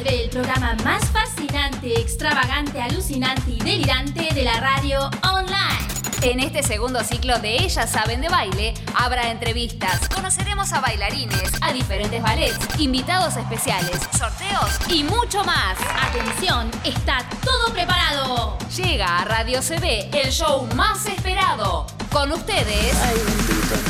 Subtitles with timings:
[0.00, 5.88] se ve el programa más fascinante, extravagante, alucinante y delirante de la radio online.
[6.22, 11.72] En este segundo ciclo de Ellas Saben de Baile habrá entrevistas, conoceremos a bailarines, a
[11.72, 15.76] diferentes ballets, invitados especiales, sorteos y mucho más.
[16.02, 18.58] Atención, está todo preparado.
[18.76, 21.86] Llega a Radio CB el show más esperado.
[22.12, 22.94] Con ustedes,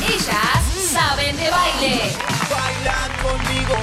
[0.08, 2.12] Ellas Saben de Baile.
[2.50, 3.76] Baila conmigo,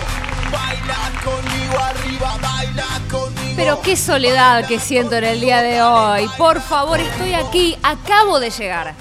[3.55, 6.30] pero qué soledad que siento en el día de hoy.
[6.38, 8.94] Por favor, estoy aquí, acabo de llegar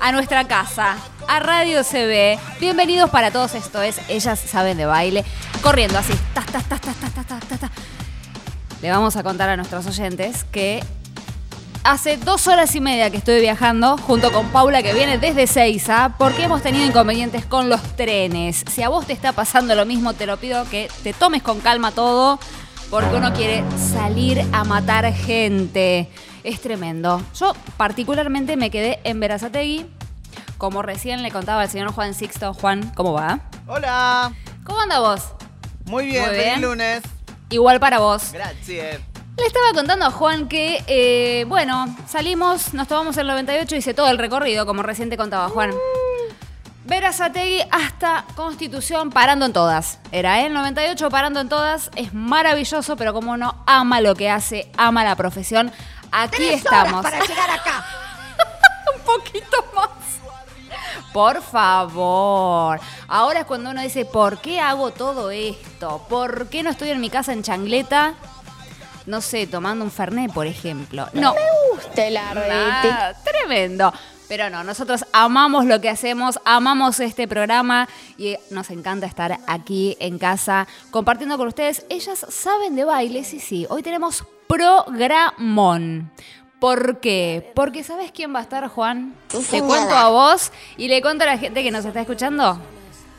[0.00, 2.38] a nuestra casa, a Radio CB.
[2.60, 5.24] Bienvenidos para todos, esto es Ellas Saben de Baile,
[5.62, 6.12] corriendo así.
[6.32, 7.70] Ta, ta, ta,
[8.80, 10.84] Le vamos a contar a nuestros oyentes que
[11.84, 16.14] hace dos horas y media que estoy viajando junto con Paula que viene desde Seiza
[16.18, 18.64] porque hemos tenido inconvenientes con los trenes.
[18.70, 21.60] Si a vos te está pasando lo mismo, te lo pido que te tomes con
[21.60, 22.40] calma todo
[22.90, 23.62] porque uno quiere
[23.92, 26.08] salir a matar gente.
[26.42, 27.22] Es tremendo.
[27.38, 29.86] Yo particularmente me quedé en Verazategui,
[30.58, 32.54] como recién le contaba al señor Juan Sixto.
[32.54, 33.40] Juan, ¿cómo va?
[33.66, 34.32] Hola.
[34.64, 35.32] ¿Cómo anda vos?
[35.84, 37.02] Muy bien, Muy feliz lunes.
[37.50, 38.32] Igual para vos.
[38.32, 39.13] Gracias.
[39.36, 44.08] Le estaba contando a Juan que, eh, bueno, salimos, nos tomamos el 98, hice todo
[44.08, 45.72] el recorrido, como recién te contaba Juan.
[46.84, 49.98] Verazategui hasta Constitución, parando en todas.
[50.12, 51.90] Era el 98 parando en todas.
[51.96, 55.72] Es maravilloso, pero como uno ama lo que hace, ama la profesión,
[56.12, 57.02] aquí estamos.
[57.02, 57.84] para llegar acá.
[58.94, 59.90] Un poquito más.
[61.12, 62.78] Por favor.
[63.08, 66.04] Ahora es cuando uno dice, ¿por qué hago todo esto?
[66.08, 68.14] ¿Por qué no estoy en mi casa en changleta?
[69.06, 71.08] No sé, tomando un fernet, por ejemplo.
[71.12, 71.34] No.
[71.76, 73.92] Usted la Ah, tremendo.
[74.28, 79.96] Pero no, nosotros amamos lo que hacemos, amamos este programa y nos encanta estar aquí
[80.00, 81.84] en casa compartiendo con ustedes.
[81.90, 83.66] Ellas saben de baile, sí, sí.
[83.68, 86.10] Hoy tenemos programón.
[86.58, 87.52] ¿Por qué?
[87.54, 89.14] Porque ¿sabes quién va a estar, Juan?
[89.28, 92.58] Te cuento a vos y le cuento a la gente que nos está escuchando.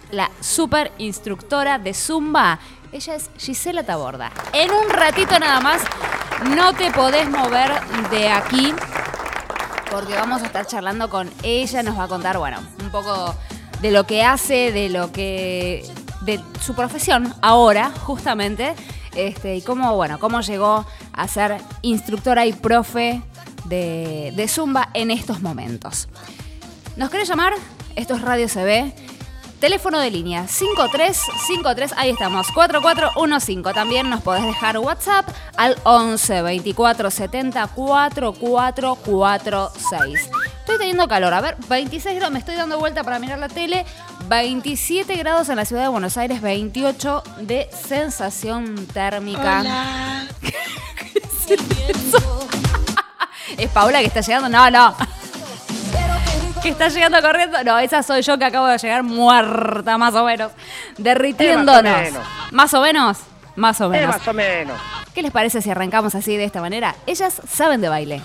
[0.09, 2.59] La super instructora de Zumba.
[2.95, 4.31] Ella es Gisela Taborda.
[4.53, 5.81] En un ratito nada más,
[6.55, 7.69] no te podés mover
[8.09, 8.73] de aquí
[9.91, 13.35] porque vamos a estar charlando con ella, nos va a contar, bueno, un poco
[13.81, 15.85] de lo que hace, de lo que.
[16.21, 18.73] de su profesión ahora, justamente,
[19.13, 23.21] este, y cómo, bueno, cómo llegó a ser instructora y profe
[23.65, 26.07] de, Zumba en estos momentos.
[26.95, 27.51] ¿Nos querés llamar?
[27.97, 29.14] Esto es Radio CB.
[29.65, 33.73] Teléfono de línea 5353, ahí estamos, 4415.
[33.73, 35.27] También nos podés dejar WhatsApp
[35.57, 40.29] al 11 24 70 4446.
[40.59, 43.87] Estoy teniendo calor, a ver, 26 grados, me estoy dando vuelta para mirar la tele,
[44.27, 49.63] 27 grados en la ciudad de Buenos Aires, 28 de sensación térmica.
[53.57, 54.47] ¿Es Paula que está llegando?
[54.47, 54.95] No, no.
[56.65, 57.63] Que está llegando corriendo.
[57.63, 60.51] No, esa soy yo que acabo de llegar muerta, más o menos.
[60.97, 61.85] Derritiéndonos.
[62.01, 62.11] Eh,
[62.49, 63.17] más o menos.
[63.55, 63.81] ¿Más o menos?
[63.81, 64.15] Más o Eh, menos.
[64.17, 64.81] más o menos.
[65.13, 66.95] ¿Qué les parece si arrancamos así de esta manera?
[67.05, 68.21] Ellas saben de baile.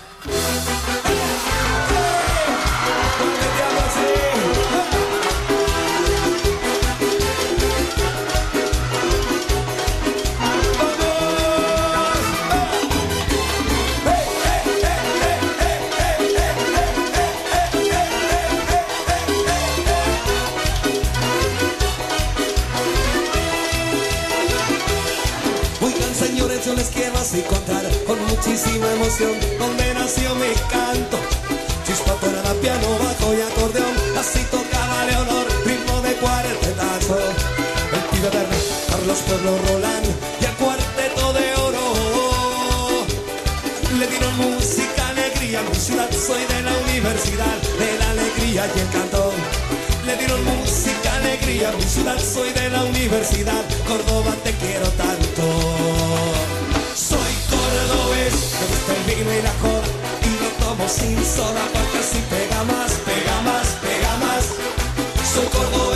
[27.31, 31.17] Así contar con muchísima emoción donde nació mi canto.
[31.87, 37.17] Chispa, tonada, piano, bajo y acordeón, así tocaba Leonor, ritmo de cuartetazo.
[37.95, 38.57] El pibe verde,
[38.89, 40.07] Carlos Pueblo Roland
[40.41, 41.85] y el cuarteto de oro.
[43.97, 48.89] Le dieron música, alegría, mi ciudad, soy de la universidad, de la alegría y el
[48.89, 49.35] cantón.
[50.05, 56.00] Le dieron música, alegría, mi ciudad, soy de la universidad, Córdoba te quiero tanto.
[58.61, 63.67] Me gusta el vino y lo tomo sin soda porque así pega más, pega más,
[63.81, 64.43] pega más.
[65.33, 65.90] Soy cordobés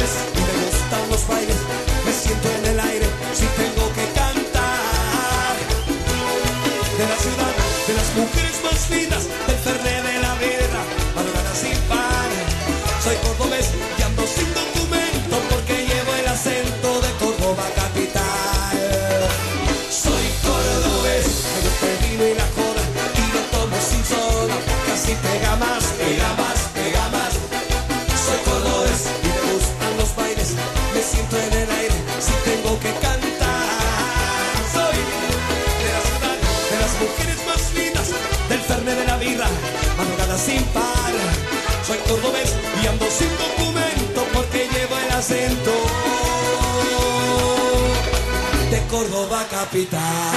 [49.55, 50.35] capital.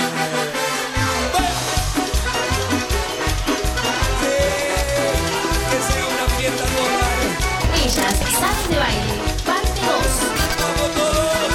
[4.20, 4.38] Que.
[7.82, 9.14] Ellas saben de baile.
[9.44, 9.88] Parte 2.
[10.60, 11.50] Vamos todos.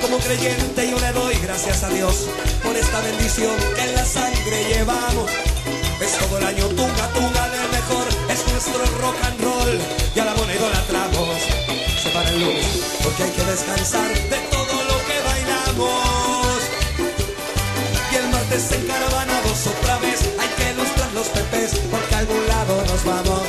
[0.00, 2.26] Como creyente yo le doy gracias a Dios
[3.00, 5.30] bendición que en la sangre llevamos.
[6.00, 9.78] Es todo el año tunga, tunga del mejor, es nuestro rock and roll
[10.14, 11.38] y a la moneda idolatramos.
[12.02, 12.66] Se para el lunes
[13.02, 16.58] porque hay que descansar de todo lo que bailamos.
[18.12, 22.84] Y el martes encaravanados otra vez hay que ilustrar los pepes porque a algún lado
[22.86, 23.42] nos vamos.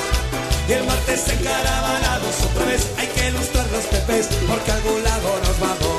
[0.68, 5.30] Y el martes encaravanados otra vez hay que ilustrar los pepes porque a algún lado
[5.46, 5.99] nos vamos.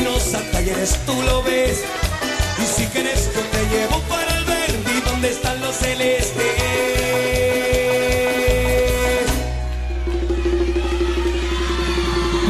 [0.00, 1.84] Jardín espinosa, talleres tú lo ves.
[2.58, 6.44] Y si quieres yo te llevo para el Verdi, donde están los celestes.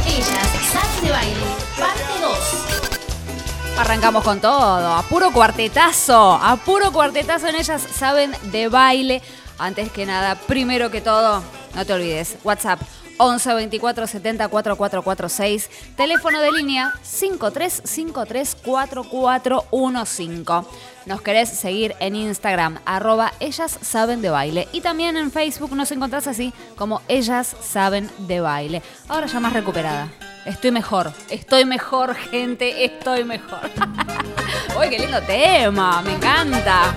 [0.06, 1.44] Ellas saben de baile.
[1.78, 3.78] Parte 2.
[3.78, 9.22] Arrancamos con todo, a puro cuartetazo, a puro cuartetazo en ellas saben de baile.
[9.58, 11.42] Antes que nada, primero que todo,
[11.74, 12.80] no te olvides, WhatsApp
[13.18, 20.68] 11 24 70 4446, teléfono de línea 5353 4415.
[21.06, 24.68] Nos querés seguir en Instagram, arroba ellas saben de baile.
[24.72, 28.82] Y también en Facebook nos encontrás así como ellas saben de baile.
[29.08, 30.08] Ahora ya más recuperada.
[30.44, 33.60] Estoy mejor, estoy mejor, gente, estoy mejor.
[34.80, 36.94] Uy, qué lindo tema, me encanta.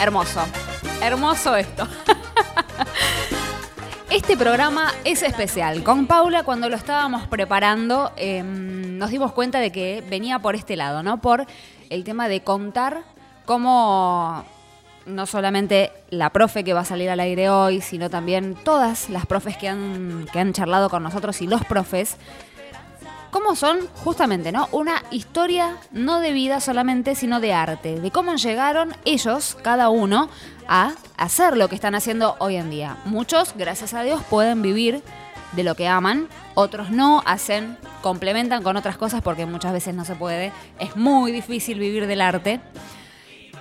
[0.00, 0.40] Hermoso,
[1.02, 1.86] hermoso esto.
[4.10, 5.84] Este programa es especial.
[5.84, 10.74] Con Paula, cuando lo estábamos preparando, eh, nos dimos cuenta de que venía por este
[10.74, 11.20] lado, ¿no?
[11.20, 11.46] Por
[11.90, 13.04] el tema de contar
[13.44, 14.44] cómo
[15.06, 19.26] no solamente la profe que va a salir al aire hoy, sino también todas las
[19.26, 22.16] profes que han, que han charlado con nosotros y los profes,
[23.30, 24.68] cómo son justamente, ¿no?
[24.72, 30.28] Una historia no de vida solamente, sino de arte, de cómo llegaron ellos, cada uno,
[30.68, 32.96] a hacer lo que están haciendo hoy en día.
[33.04, 35.02] Muchos, gracias a Dios, pueden vivir
[35.52, 40.04] de lo que aman, otros no, hacen, complementan con otras cosas porque muchas veces no
[40.04, 42.60] se puede, es muy difícil vivir del arte,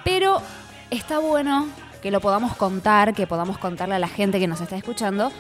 [0.04, 0.42] pero
[0.92, 1.68] está bueno
[2.02, 5.32] que lo podamos contar, que podamos contarle a la gente que nos está escuchando,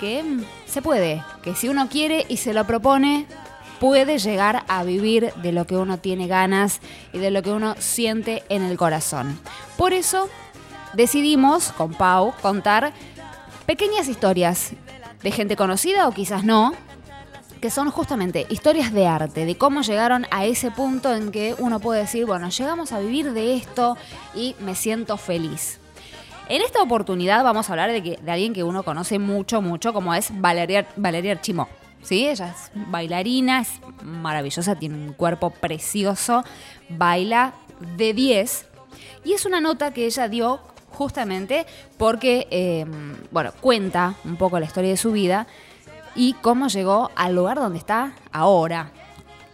[0.00, 0.24] que
[0.66, 3.26] se puede, que si uno quiere y se lo propone,
[3.82, 6.80] puede llegar a vivir de lo que uno tiene ganas
[7.12, 9.40] y de lo que uno siente en el corazón.
[9.76, 10.28] Por eso
[10.92, 12.92] decidimos con Pau contar
[13.66, 14.74] pequeñas historias
[15.24, 16.74] de gente conocida o quizás no,
[17.60, 21.80] que son justamente historias de arte, de cómo llegaron a ese punto en que uno
[21.80, 23.96] puede decir, bueno, llegamos a vivir de esto
[24.32, 25.80] y me siento feliz.
[26.48, 29.92] En esta oportunidad vamos a hablar de, que, de alguien que uno conoce mucho, mucho,
[29.92, 31.40] como es Valeria, Valeria.
[32.02, 32.28] ¿Sí?
[32.28, 36.44] Ella es bailarina, es maravillosa, tiene un cuerpo precioso,
[36.88, 37.54] baila
[37.96, 38.66] de 10.
[39.24, 41.66] Y es una nota que ella dio justamente
[41.96, 42.86] porque, eh,
[43.30, 45.46] bueno, cuenta un poco la historia de su vida
[46.14, 48.90] y cómo llegó al lugar donde está ahora,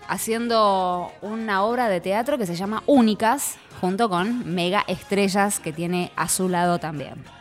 [0.08, 6.10] haciendo una obra de teatro que se llama Únicas, junto con mega estrellas que tiene
[6.16, 7.37] a su lado también.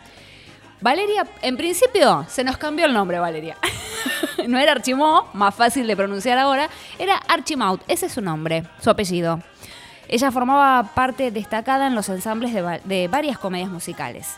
[0.80, 3.58] Valeria, en principio se nos cambió el nombre, Valeria.
[4.48, 6.70] no era Archimó, más fácil de pronunciar ahora,
[7.00, 9.42] era Archimaut, ese es su nombre, su apellido.
[10.08, 14.36] Ella formaba parte destacada en los ensambles de, va- de varias comedias musicales.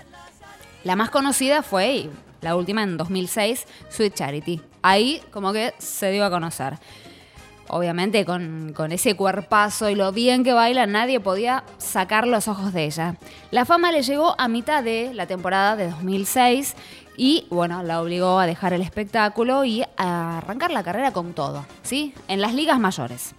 [0.83, 2.09] La más conocida fue,
[2.41, 4.61] la última en 2006, Sweet Charity.
[4.81, 6.75] Ahí como que se dio a conocer.
[7.71, 12.85] Obviamente con, ese cuerpazo y lo bien que baila, nadie podía sacar los ojos de
[12.85, 13.15] ella.
[13.51, 16.75] La fama le llegó a mitad de la temporada de 2006
[17.15, 21.63] y, bueno, la obligó a dejar el espectáculo y a arrancar la carrera con todo,
[21.83, 22.15] ¿sí?
[22.27, 23.35] En las ligas mayores.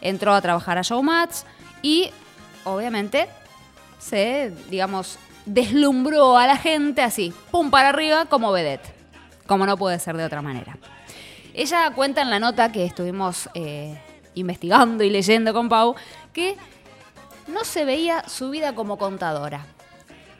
[0.00, 1.38] Entró a trabajar a Showmatch
[1.82, 2.10] y,
[2.62, 3.28] obviamente,
[3.98, 8.94] se, digamos, deslumbró a la gente así, pum para arriba como vedette,
[9.48, 10.78] como no puede ser de otra manera.
[11.54, 13.96] Ella cuenta en la nota que estuvimos eh,
[14.34, 15.94] investigando y leyendo con Pau
[16.32, 16.56] que
[17.46, 19.64] no se veía su vida como contadora.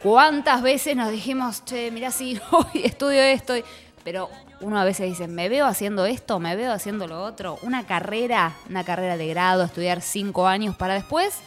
[0.02, 3.54] ¿Cuántas veces nos dijimos, che, mirá, sí, hoy estudio esto?
[4.02, 4.28] Pero
[4.60, 7.58] uno a veces dice, me veo haciendo esto, me veo haciendo lo otro.
[7.62, 11.38] Una carrera, una carrera de grado, estudiar cinco años para después.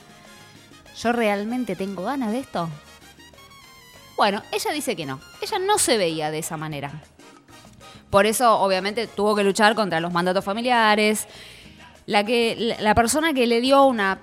[0.98, 2.70] ¿Yo realmente tengo ganas de esto?
[4.16, 5.20] Bueno, ella dice que no.
[5.42, 7.04] Ella no se veía de esa manera.
[8.10, 11.28] Por eso, obviamente, tuvo que luchar contra los mandatos familiares.
[12.06, 14.20] La, que, la, persona que le dio una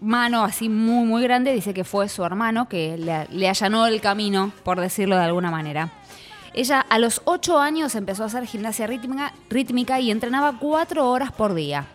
[0.00, 4.52] mano así muy, muy grande dice que fue su hermano, que le, allanó el camino,
[4.64, 5.92] por decirlo de alguna manera.
[6.54, 11.30] Ella a los 8 años empezó a hacer gimnasia rítmica, rítmica y entrenaba 4 horas
[11.30, 11.86] por día.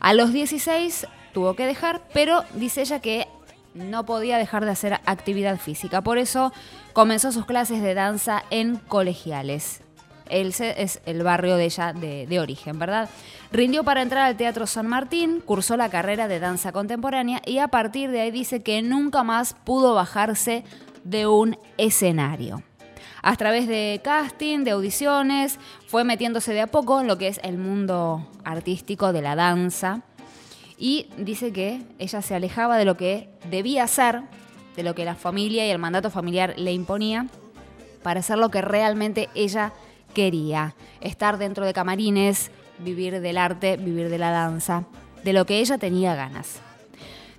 [0.00, 3.28] A los 16 tuvo que dejar, pero dice ella que
[3.74, 6.00] no podía dejar de hacer actividad física.
[6.00, 6.52] Por eso
[6.92, 9.82] comenzó sus clases de danza en colegiales.
[10.30, 13.08] Else es el barrio de ella de, de origen, ¿verdad?
[13.52, 17.68] Rindió para entrar al Teatro San Martín, cursó la carrera de danza contemporánea y a
[17.68, 20.64] partir de ahí dice que nunca más pudo bajarse
[21.04, 22.62] de un escenario.
[23.22, 27.40] A través de casting, de audiciones, fue metiéndose de a poco en lo que es
[27.42, 30.02] el mundo artístico de la danza.
[30.78, 34.22] Y dice que ella se alejaba de lo que debía hacer,
[34.74, 37.26] de lo que la familia y el mandato familiar le imponía,
[38.02, 39.74] para hacer lo que realmente ella
[40.10, 40.74] quería.
[41.00, 44.84] Estar dentro de camarines, vivir del arte, vivir de la danza,
[45.24, 46.60] de lo que ella tenía ganas.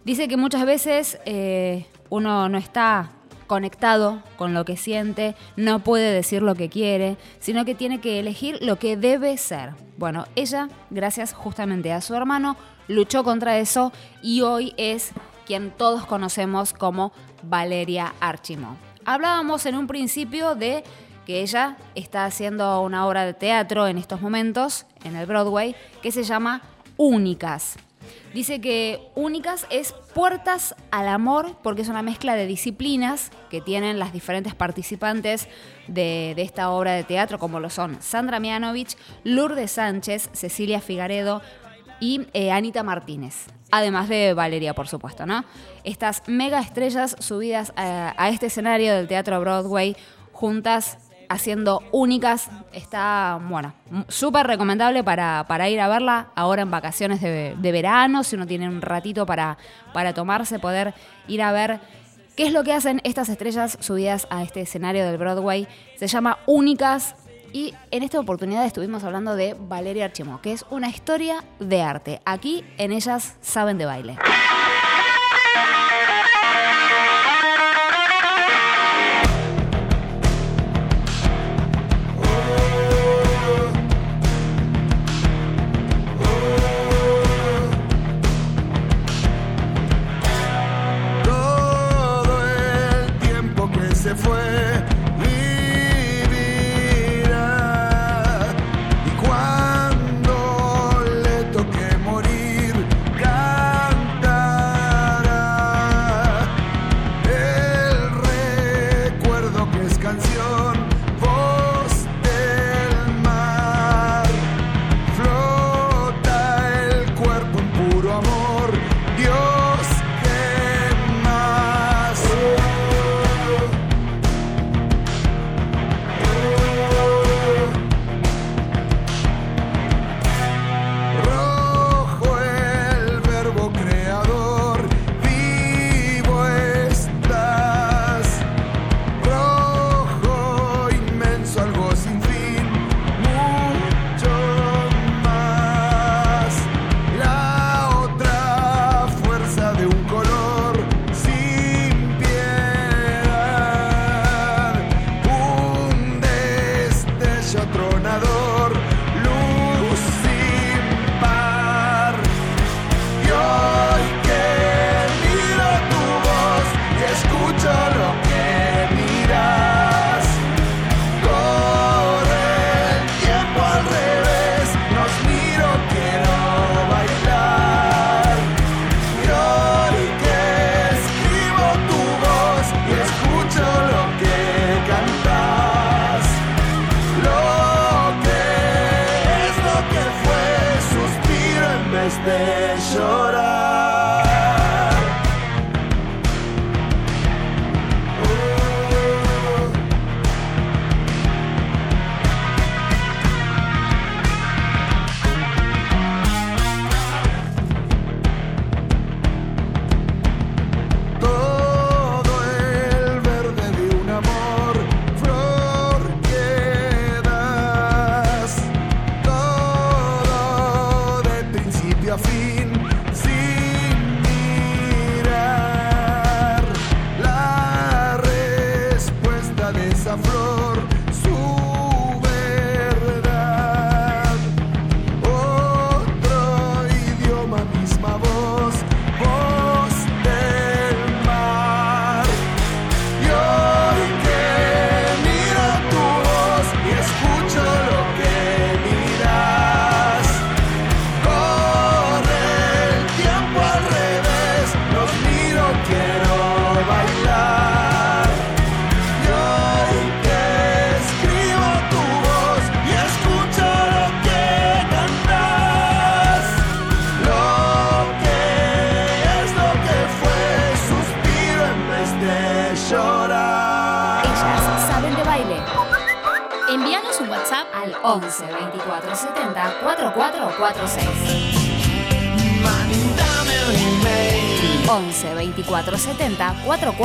[0.04, 3.12] Dice que muchas veces eh, uno no está
[3.46, 8.20] conectado con lo que siente, no puede decir lo que quiere, sino que tiene que
[8.20, 9.72] elegir lo que debe ser.
[9.98, 12.56] Bueno, ella, gracias justamente a su hermano,
[12.88, 13.92] luchó contra eso
[14.24, 15.12] y hoy es
[15.46, 17.12] quien todos conocemos como
[17.44, 18.78] Valeria Archimó.
[19.04, 20.84] Hablábamos en un principio de
[21.32, 26.12] que ella está haciendo una obra de teatro en estos momentos en el Broadway que
[26.12, 26.62] se llama
[26.98, 27.78] Únicas.
[28.34, 33.98] Dice que Únicas es puertas al amor porque es una mezcla de disciplinas que tienen
[33.98, 35.48] las diferentes participantes
[35.88, 41.42] de, de esta obra de teatro, como lo son Sandra Mianovich, Lourdes Sánchez, Cecilia Figaredo
[42.02, 43.48] y eh, Anita Martínez.
[43.72, 45.46] Además de Valeria, por supuesto, ¿no?
[45.86, 49.96] Estas mega estrellas subidas a, a este escenario del Teatro Broadway
[50.34, 50.98] juntas
[51.32, 52.50] haciendo únicas.
[52.74, 53.74] Está, bueno,
[54.08, 58.48] súper recomendable para, para ir a verla ahora en vacaciones de, de verano, si uno
[58.48, 59.58] tiene un ratito para,
[59.94, 60.94] para tomarse, poder
[61.28, 61.80] ir a ver
[62.36, 65.68] qué es lo que hacen estas estrellas subidas a este escenario del Broadway.
[65.98, 67.16] Se llama Únicas.
[67.54, 72.22] Y en esta oportunidad estuvimos hablando de Valeria Archimó, que es una historia de arte.
[72.24, 74.18] Aquí en ellas saben de baile.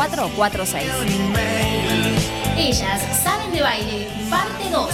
[0.08, 0.84] 4446.
[2.56, 4.88] Ellas saben de baile, parte 2.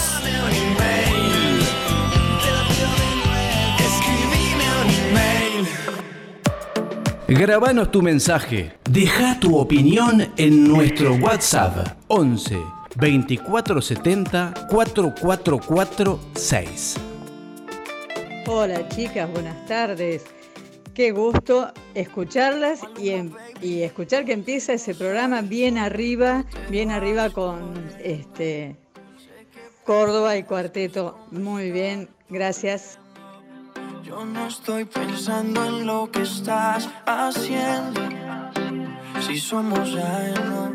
[3.79, 5.69] Escribime un email.
[7.29, 8.73] Grabanos tu mensaje.
[8.89, 12.57] Deja tu opinión en nuestro WhatsApp 11
[12.97, 16.97] 2470 4446.
[18.47, 20.25] Hola chicas, buenas tardes.
[20.95, 23.33] Qué gusto escucharlas y, em-
[23.63, 27.73] y escuchar que empieza ese programa bien arriba, bien arriba con
[28.03, 28.77] este
[29.85, 31.19] Córdoba y Cuarteto.
[31.31, 32.99] Muy bien, gracias.
[34.05, 38.01] Yo no estoy pensando en lo que estás haciendo.
[39.27, 40.73] Si somos ajenos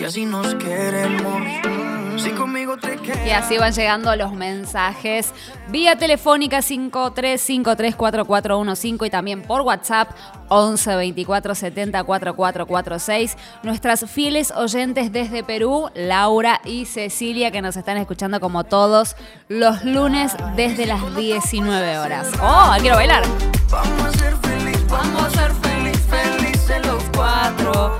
[0.00, 1.89] y así nos queremos.
[2.22, 3.26] Si conmigo te quedas.
[3.26, 5.32] Y así van llegando los mensajes
[5.68, 10.10] vía telefónica 53534415 y también por WhatsApp
[10.48, 13.38] 11 24 70 4446.
[13.62, 19.16] Nuestras fieles oyentes desde Perú, Laura y Cecilia, que nos están escuchando como todos
[19.48, 22.28] los lunes desde las 19 horas.
[22.42, 22.74] ¡Oh!
[22.80, 23.22] Quiero bailar.
[23.70, 27.98] Vamos a ser felices, vamos a ser felices, felices los cuatro.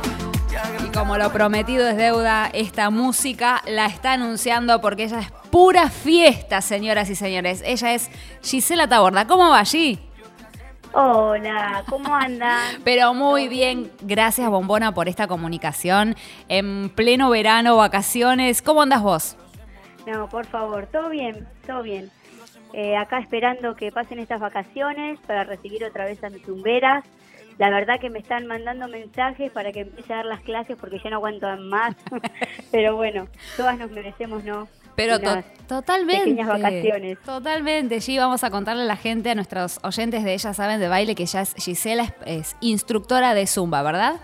[1.00, 6.60] Como lo prometido es deuda, esta música la está anunciando porque ella es pura fiesta,
[6.60, 7.62] señoras y señores.
[7.64, 8.10] Ella es
[8.42, 9.26] Gisela Taborda.
[9.26, 9.98] ¿Cómo va allí?
[10.92, 12.82] Hola, ¿cómo andan?
[12.84, 16.16] Pero muy bien, gracias Bombona por esta comunicación.
[16.48, 19.36] En pleno verano, vacaciones, ¿cómo andas vos?
[20.06, 22.10] No, por favor, todo bien, todo bien.
[22.74, 27.06] Eh, acá esperando que pasen estas vacaciones para recibir otra vez a mis zumberas.
[27.60, 30.98] La verdad que me están mandando mensajes para que empiece a dar las clases porque
[31.04, 31.94] ya no aguanto más.
[32.72, 34.66] Pero bueno, todas nos merecemos, ¿no?
[34.96, 36.24] Pero to- totalmente.
[36.24, 37.18] pequeñas vacaciones.
[37.20, 38.00] Totalmente.
[38.00, 41.14] Sí, vamos a contarle a la gente, a nuestros oyentes de Ella Saben de Baile,
[41.14, 44.14] que ya es, Gisela es, es instructora de Zumba, ¿verdad?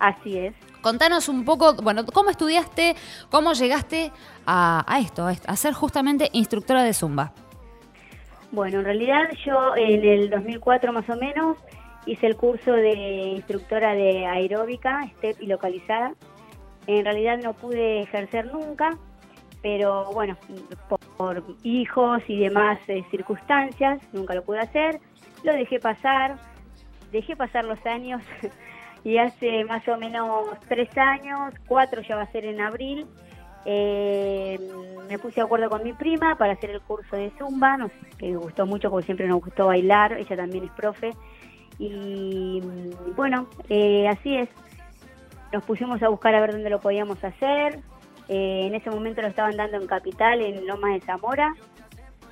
[0.00, 0.52] Así es.
[0.80, 2.96] Contanos un poco, bueno, ¿cómo estudiaste,
[3.30, 4.10] cómo llegaste
[4.46, 7.32] a, a esto, a ser justamente instructora de Zumba?
[8.50, 11.56] Bueno, en realidad yo en el 2004 más o menos
[12.08, 12.92] hice el curso de
[13.36, 16.14] instructora de aeróbica, STEP y localizada.
[16.86, 18.96] En realidad no pude ejercer nunca,
[19.62, 20.36] pero bueno,
[20.88, 25.00] por, por hijos y demás eh, circunstancias, nunca lo pude hacer.
[25.44, 26.36] Lo dejé pasar,
[27.12, 28.22] dejé pasar los años
[29.04, 33.06] y hace más o menos tres años, cuatro ya va a ser en abril,
[33.70, 34.58] eh,
[35.08, 38.30] me puse de acuerdo con mi prima para hacer el curso de Zumba, nos, que
[38.30, 41.10] me gustó mucho porque siempre nos gustó bailar, ella también es profe.
[41.78, 44.48] Y mm, bueno, eh, así es.
[45.52, 47.80] Nos pusimos a buscar a ver dónde lo podíamos hacer.
[48.28, 51.54] Eh, en ese momento lo estaban dando en Capital, en Lomas de Zamora.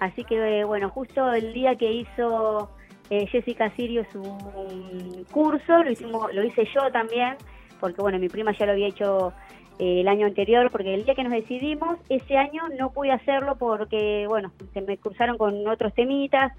[0.01, 2.71] Así que eh, bueno, justo el día que hizo
[3.11, 7.37] eh, Jessica Sirio su mm, curso, lo, hicimos, lo hice yo también,
[7.81, 9.33] porque bueno, mi prima ya lo había hecho
[9.79, 13.57] eh, el año anterior, porque el día que nos decidimos, ese año no pude hacerlo
[13.57, 16.53] porque, bueno, se me cruzaron con otros temitas,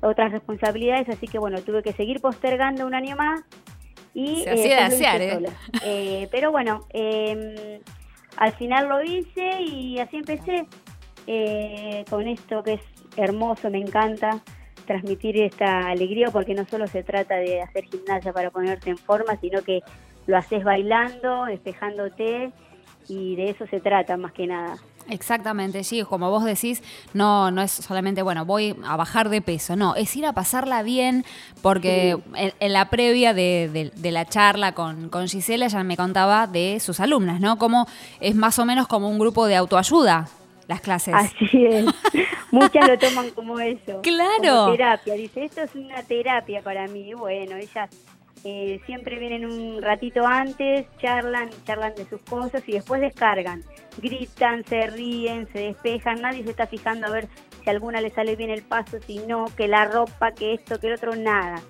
[0.00, 3.40] otras responsabilidades, así que bueno, tuve que seguir postergando un año más.
[4.14, 5.42] Y, Se hacía de hice asear, ¿eh?
[5.84, 7.80] Eh, pero bueno, eh,
[8.36, 10.66] al final lo hice y así empecé
[11.26, 12.80] eh, con esto que es
[13.16, 14.40] hermoso, me encanta
[14.86, 19.36] transmitir esta alegría porque no solo se trata de hacer gimnasia para ponerte en forma,
[19.40, 19.80] sino que
[20.26, 22.50] lo haces bailando, despejándote
[23.08, 24.76] y de eso se trata más que nada.
[25.10, 26.82] Exactamente, sí, como vos decís,
[27.14, 30.82] no, no es solamente, bueno, voy a bajar de peso, no, es ir a pasarla
[30.82, 31.24] bien,
[31.62, 35.96] porque en, en la previa de, de- de la charla con, con Gisela ya me
[35.96, 37.56] contaba de sus alumnas, ¿no?
[37.58, 37.86] Como
[38.20, 40.28] es más o menos como un grupo de autoayuda,
[40.66, 41.14] las clases.
[41.14, 41.86] Así es.
[42.50, 44.00] Muchas lo toman como eso.
[44.02, 44.64] Claro.
[44.66, 45.14] Como terapia.
[45.14, 47.14] Dice, esto es una terapia para mí.
[47.14, 47.88] Bueno, ellas
[48.44, 53.62] eh, siempre vienen un ratito antes, charlan, charlan de sus cosas y después descargan.
[54.00, 56.20] Gritan, se ríen, se despejan.
[56.20, 57.28] Nadie se está fijando a ver
[57.62, 60.78] si a alguna le sale bien el paso, si no, que la ropa, que esto,
[60.78, 61.60] que el otro, nada.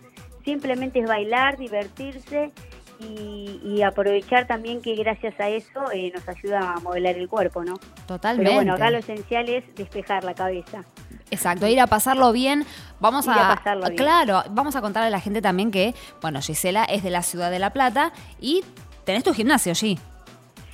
[0.45, 2.53] Simplemente es bailar, divertirse
[3.01, 7.65] y, y aprovechar también que gracias a eso eh, nos ayuda a modelar el cuerpo,
[7.65, 7.75] ¿no?
[8.07, 8.45] Totalmente.
[8.45, 10.85] Pero bueno, acá lo esencial es despejar la cabeza.
[11.31, 12.65] Exacto, ir a pasarlo bien.
[13.01, 13.97] Vamos Ir a, a pasarlo bien.
[13.97, 17.51] claro, vamos a contarle a la gente también que, bueno, Gisela es de la ciudad
[17.51, 18.65] de La Plata y
[19.05, 19.99] tenés tu gimnasio allí.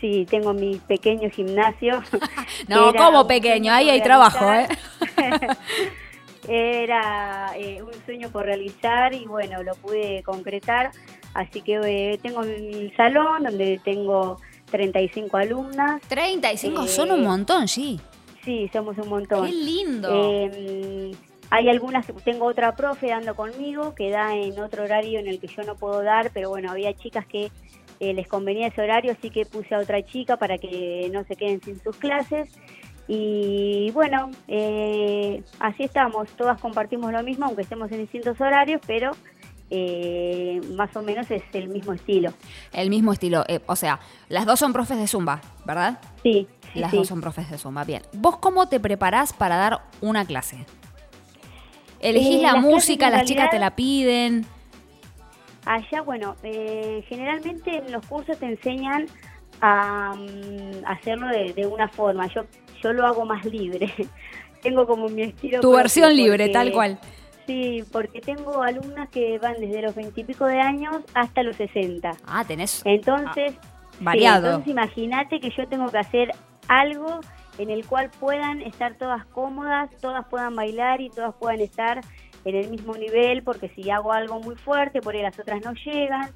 [0.00, 2.02] Sí, tengo mi pequeño gimnasio.
[2.68, 4.66] No, como pequeño, ahí hay trabajo, ¿eh?
[6.48, 10.90] Era eh, un sueño por realizar y bueno, lo pude concretar.
[11.32, 14.38] Así que eh, tengo mi salón donde tengo
[14.70, 16.02] 35 alumnas.
[16.08, 17.98] 35 Eh, son un montón, sí.
[18.44, 19.46] Sí, somos un montón.
[19.46, 20.08] Qué lindo.
[21.56, 25.46] Hay algunas, tengo otra profe dando conmigo que da en otro horario en el que
[25.46, 27.52] yo no puedo dar, pero bueno, había chicas que
[28.00, 31.36] eh, les convenía ese horario, así que puse a otra chica para que no se
[31.36, 32.48] queden sin sus clases.
[33.06, 39.12] Y bueno, eh, así estamos, todas compartimos lo mismo, aunque estemos en distintos horarios, pero
[39.70, 42.32] eh, más o menos es el mismo estilo.
[42.72, 43.44] El mismo estilo.
[43.46, 46.00] eh, o sea, las dos son profes de Zumba, ¿verdad?
[46.24, 46.96] Sí, sí, Las sí.
[46.96, 47.84] dos son profes de Zumba.
[47.84, 48.02] Bien.
[48.12, 50.66] ¿Vos cómo te preparás para dar una clase?
[52.04, 54.46] ¿Elegís Eh, la las música, las chicas te la piden?
[55.64, 59.06] Allá, bueno, eh, generalmente en los cursos te enseñan
[59.60, 62.26] a mm, hacerlo de, de una forma.
[62.34, 62.44] Yo,
[62.82, 63.90] yo lo hago más libre.
[64.62, 65.60] tengo como mi estilo.
[65.60, 66.98] Tu versión libre, tal cual.
[67.46, 72.10] Sí, porque tengo alumnas que van desde los veintipico de años hasta los 60.
[72.26, 73.58] Ah, tenés Entonces, sí,
[74.00, 74.46] variado.
[74.48, 76.30] entonces imagínate que yo tengo que hacer
[76.68, 77.20] algo
[77.58, 82.00] en el cual puedan estar todas cómodas, todas puedan bailar y todas puedan estar
[82.44, 85.72] en el mismo nivel, porque si hago algo muy fuerte, por ahí las otras no
[85.72, 86.30] llegan,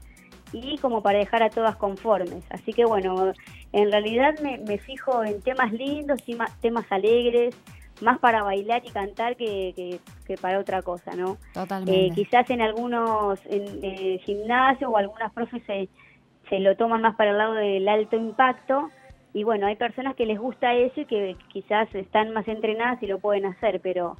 [0.52, 2.42] y como para dejar a todas conformes.
[2.50, 3.32] Así que bueno,
[3.72, 7.54] en realidad me, me fijo en temas lindos, tema- temas alegres,
[8.00, 11.36] más para bailar y cantar que, que- que para otra cosa, ¿no?
[11.52, 12.06] Totalmente.
[12.06, 15.88] Eh, quizás en algunos en, eh, gimnasios o algunas profes se,
[16.48, 18.88] se lo toman más para el lado del alto impacto
[19.34, 23.06] y bueno, hay personas que les gusta eso y que quizás están más entrenadas y
[23.06, 24.16] lo pueden hacer, pero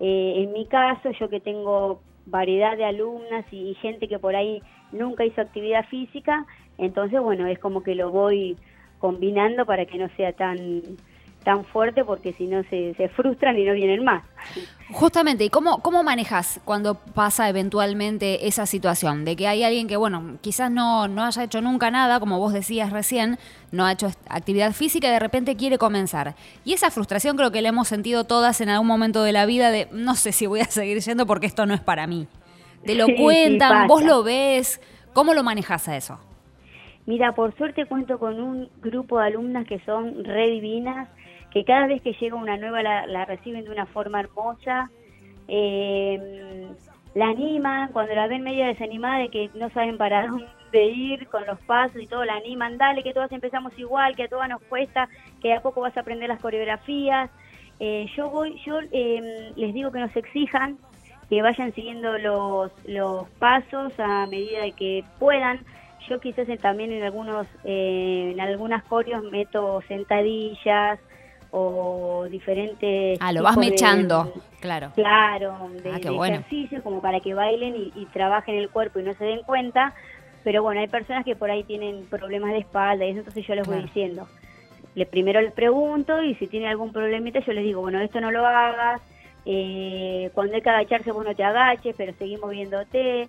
[0.00, 4.36] eh, en mi caso, yo que tengo variedad de alumnas y, y gente que por
[4.36, 6.46] ahí nunca hizo actividad física,
[6.78, 8.56] entonces bueno, es como que lo voy
[8.98, 10.82] combinando para que no sea tan
[11.42, 14.22] tan fuerte porque si no se, se frustran y no vienen más.
[14.90, 19.24] Justamente, ¿y cómo, cómo manejas cuando pasa eventualmente esa situación?
[19.24, 22.52] De que hay alguien que, bueno, quizás no, no haya hecho nunca nada, como vos
[22.52, 23.38] decías recién,
[23.70, 26.34] no ha hecho actividad física y de repente quiere comenzar.
[26.64, 29.70] Y esa frustración creo que la hemos sentido todas en algún momento de la vida
[29.70, 32.26] de no sé si voy a seguir yendo porque esto no es para mí.
[32.84, 34.80] Te lo Sí, sí, cuentan, vos lo ves,
[35.12, 36.18] ¿cómo lo manejas a eso?
[37.06, 41.08] Mira, por suerte cuento con un grupo de alumnas que son re divinas,
[41.52, 44.90] que cada vez que llega una nueva la, reciben de una forma hermosa,
[45.48, 46.68] eh,
[47.14, 51.46] la animan, cuando la ven media desanimada de que no saben para dónde ir con
[51.46, 54.62] los pasos y todo, la animan, dale que todas empezamos igual, que a todas nos
[54.62, 55.08] cuesta,
[55.40, 57.30] que a poco vas a aprender las coreografías.
[57.80, 60.78] Eh, yo voy, yo eh, les digo que nos exijan,
[61.28, 65.60] que vayan siguiendo los, los pasos a medida de que puedan.
[66.08, 70.98] Yo quizás también en algunos eh, en algunas coreos meto sentadillas
[71.54, 74.90] o diferentes Ah, lo vas de- mechando, claro.
[74.94, 76.36] claro de, Ah, de bueno.
[76.36, 79.94] ejercicios como para que bailen y, y trabajen el cuerpo y no se den cuenta
[80.44, 83.54] pero bueno hay personas que por ahí tienen problemas de espalda y eso entonces yo
[83.54, 84.26] les voy diciendo
[84.94, 88.30] le primero les pregunto y si tienen algún problemita yo les digo bueno esto no
[88.32, 89.00] lo hagas
[89.44, 93.28] eh, cuando hay que agacharse vos no te agaches pero seguimos viéndote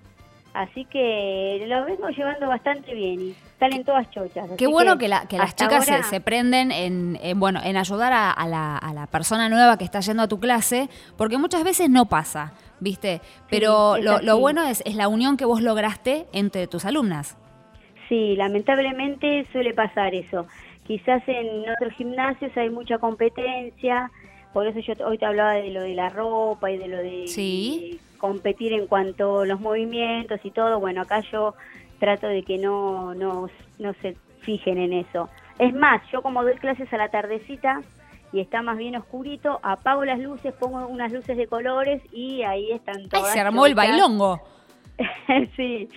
[0.53, 5.25] así que lo vengo llevando bastante bien y salen todas chochas Qué bueno que, la-
[5.27, 8.77] que las chicas se, ahora- se prenden en, en, bueno, en ayudar a, a la,
[8.77, 12.53] a la persona nueva que está yendo a tu clase, porque muchas veces no pasa,
[12.79, 13.21] ¿viste?
[13.49, 17.35] Pero lo, lo bueno es, es la unión que vos lograste entre tus alumnas.
[18.09, 20.45] Sí, lamentablemente suele pasar eso.
[20.85, 24.11] Quizás en otros gimnasios hay mucha competencia,
[24.51, 27.27] por eso yo hoy te hablaba de lo de la ropa y de lo de,
[27.27, 27.99] Sí.
[28.12, 30.79] de competir en cuanto a los movimientos y todo.
[30.79, 31.55] Bueno, acá yo
[31.99, 35.27] trato de que no, no, no se fijen en eso.
[35.59, 37.81] Es más, yo como doy clases a la tardecita
[38.31, 42.71] y está más bien oscurito, apago las luces, pongo unas luces de colores y ahí
[42.71, 43.33] están ¡Ay, todas.
[43.33, 44.39] se armó el bailongo!
[45.57, 45.89] sí,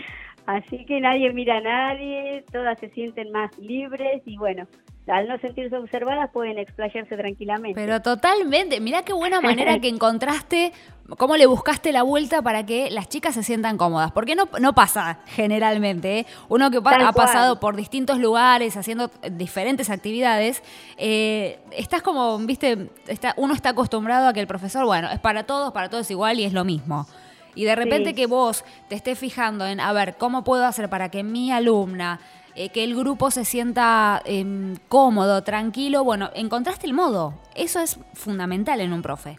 [0.47, 4.67] así que nadie mira a nadie, todas se sienten más libres y bueno,
[5.09, 7.81] al no sentirse observadas pueden explayarse tranquilamente.
[7.81, 10.73] Pero totalmente, mirá qué buena manera que encontraste,
[11.17, 14.11] cómo le buscaste la vuelta para que las chicas se sientan cómodas.
[14.13, 16.27] Porque no, no pasa generalmente, ¿eh?
[16.49, 17.27] Uno que Tal ha cual.
[17.27, 20.63] pasado por distintos lugares, haciendo diferentes actividades,
[20.97, 25.45] eh, estás como, viste, está, uno está acostumbrado a que el profesor, bueno, es para
[25.45, 27.07] todos, para todos igual y es lo mismo.
[27.55, 28.15] Y de repente Sí.
[28.17, 32.21] que vos te estés fijando en, a ver, ¿cómo puedo hacer para que mi alumna,
[32.57, 36.05] eh, que el grupo se sienta em, cómodo, tranquilo?
[36.05, 37.35] Bueno, encontraste el modo.
[37.55, 39.39] Eso es fundamental en un profe.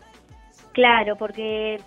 [0.72, 1.82] Claro, porque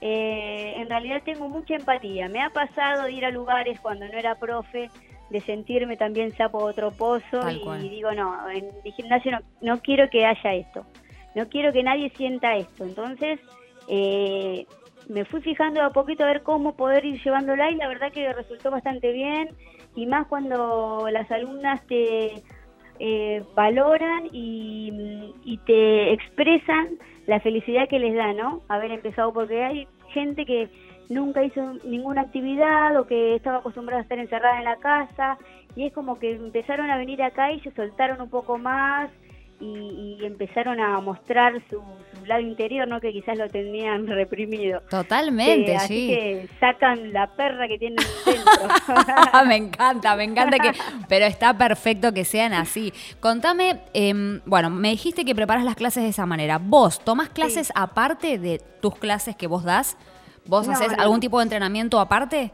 [0.00, 2.28] eh, en realidad tengo mucha empatía.
[2.28, 4.90] Me ha pasado de ir a lugares cuando no era profe,
[5.30, 7.82] de sentirme también sapo otro pozo Tal y cual.
[7.82, 10.86] digo, no, en mi gimnasio no, no quiero que haya esto.
[11.34, 12.84] No quiero que nadie sienta esto.
[12.84, 13.40] Entonces,
[13.88, 14.64] eh,
[15.08, 18.32] me fui fijando a poquito a ver cómo poder ir llevándola y la verdad que
[18.32, 19.48] resultó bastante bien
[19.98, 22.44] y más cuando las alumnas te
[23.00, 26.90] eh, valoran y, y te expresan
[27.26, 28.62] la felicidad que les da, ¿no?
[28.68, 30.68] Haber empezado, porque hay gente que
[31.08, 35.36] nunca hizo ninguna actividad o que estaba acostumbrada a estar encerrada en la casa
[35.74, 39.10] y es como que empezaron a venir acá y se soltaron un poco más
[39.60, 41.80] y, y empezaron a mostrar su,
[42.18, 43.00] su lado interior, ¿no?
[43.00, 44.80] Que quizás lo tenían reprimido.
[44.90, 46.06] Totalmente, Eh, así sí.
[46.08, 49.44] que sacan la perra que tienen dentro.
[49.46, 50.72] me encanta, me encanta que.
[51.08, 52.92] Pero está perfecto que sean así.
[53.20, 56.58] Contame, em, bueno, me dijiste que preparas las clases de esa manera.
[56.58, 59.96] ¿Vos tomás clases aparte de tus clases que vos das?
[60.46, 61.20] ¿Vos No, haces no, algún no.
[61.20, 62.52] tipo de entrenamiento aparte?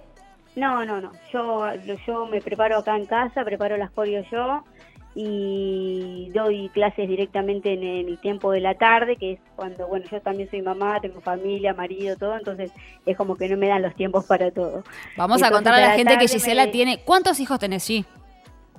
[0.56, 1.10] No, no, no.
[1.32, 1.64] Yo,
[2.06, 4.64] yo me preparo acá en casa, preparo las coreos yo
[5.14, 10.20] y doy clases directamente en el tiempo de la tarde, que es cuando, bueno, yo
[10.20, 12.72] también soy mamá, tengo familia, marido, todo, entonces
[13.06, 14.82] es como que no me dan los tiempos para todo.
[15.16, 16.98] Vamos a contarle a la la gente que Gisela me- tiene.
[17.04, 18.04] ¿Cuántos hijos tenés, Gi?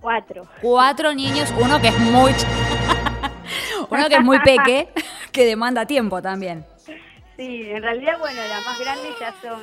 [0.02, 0.45] Cuatro.
[0.62, 2.32] Cuatro niños, uno que es muy.
[3.89, 4.89] uno que es muy peque,
[5.32, 6.65] que demanda tiempo también.
[7.38, 9.62] Sí, en realidad, bueno, las más grandes ya son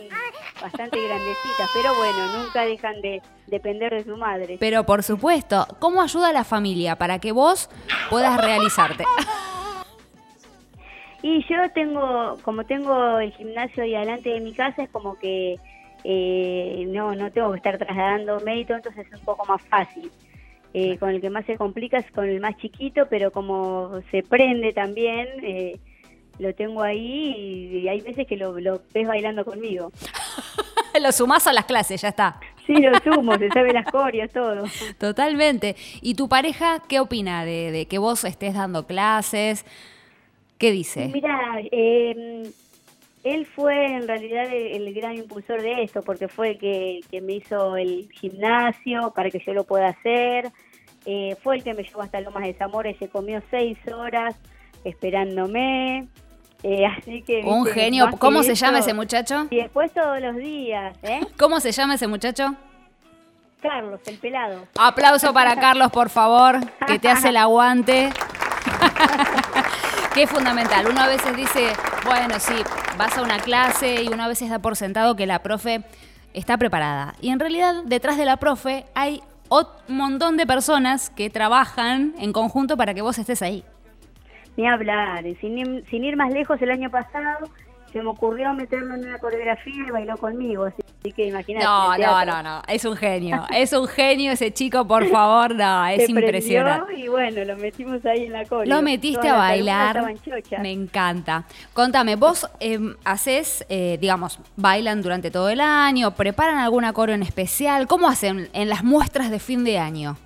[0.61, 4.57] bastante grandecitas, pero bueno, nunca dejan de depender de su madre.
[4.61, 7.71] Pero por supuesto, ¿cómo ayuda a la familia para que vos
[8.11, 9.05] puedas realizarte?
[11.25, 15.57] Y yo tengo, como tengo el gimnasio ahí adelante de mi casa, es como que
[16.03, 20.11] eh, no, no tengo que estar trasladándome y todo, entonces es un poco más fácil.
[20.75, 24.25] Eh, con el que más se complica es con el más chiquito, pero como se
[24.25, 25.79] prende también, eh,
[26.39, 29.93] lo tengo ahí y, hay veces que lo, lo ves bailando conmigo.
[31.01, 32.39] Lo sumás a las clases, ya está.
[32.67, 34.65] Sí, lo sumo, se sabe las coreos, todo.
[34.99, 35.75] Totalmente.
[36.03, 39.65] ¿Y tu pareja qué opina de, de que vos estés dando clases?
[40.59, 41.09] ¿Qué dice?
[41.09, 42.43] Mira, eh,
[43.25, 47.21] él fue en realidad el, el gran impulsor de esto, porque fue el que, que
[47.21, 50.51] me hizo el gimnasio para que yo lo pueda hacer.
[51.05, 54.37] Eh, fue el que me llevó hasta Lomas de Zamora y se comió seis horas
[54.85, 56.07] esperándome.
[56.63, 58.09] Eh, así que Un genio.
[58.19, 59.47] ¿Cómo se llama ese muchacho?
[59.51, 61.21] Y después todos los días, ¿eh?
[61.39, 62.55] ¿Cómo se llama ese muchacho?
[63.61, 64.67] Carlos, el pelado.
[64.79, 68.11] Aplauso para Carlos, por favor, que te hace el aguante.
[70.15, 70.87] que es fundamental.
[70.89, 71.73] Uno a veces dice,
[72.05, 72.55] bueno, sí,
[72.99, 75.83] vas a una clase y uno a veces da por sentado que la profe
[76.35, 77.15] está preparada.
[77.21, 82.33] Y en realidad, detrás de la profe hay un montón de personas que trabajan en
[82.33, 83.65] conjunto para que vos estés ahí.
[84.57, 87.49] Ni hablar, sin, ir- sin ir más lejos, el año pasado
[87.91, 91.67] se me ocurrió meterlo en una coreografía y bailó conmigo, así, así que imagínate.
[91.67, 92.63] No, no, no, no.
[92.67, 93.45] Es un genio.
[93.55, 95.55] Es un genio ese chico, por favor.
[95.55, 96.95] No, es Se impresionante.
[96.95, 98.65] Y bueno, lo metimos ahí en la cola.
[98.77, 100.03] Lo metiste a bailar.
[100.61, 101.45] Me encanta.
[101.75, 107.23] Contame, vos eh, haces, eh, digamos, bailan durante todo el año, preparan alguna coro en
[107.23, 107.87] especial.
[107.87, 110.17] ¿Cómo hacen en las muestras de fin de año?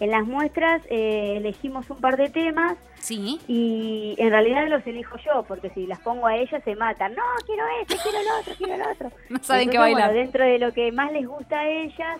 [0.00, 3.38] En las muestras eh, elegimos un par de temas Sí.
[3.48, 7.14] y en realidad los elijo yo, porque si las pongo a ellas se matan.
[7.14, 9.12] No, quiero este, quiero el otro, quiero el otro.
[9.28, 10.08] No saben qué bailar.
[10.08, 12.18] bueno, dentro de lo que más les gusta a ellas,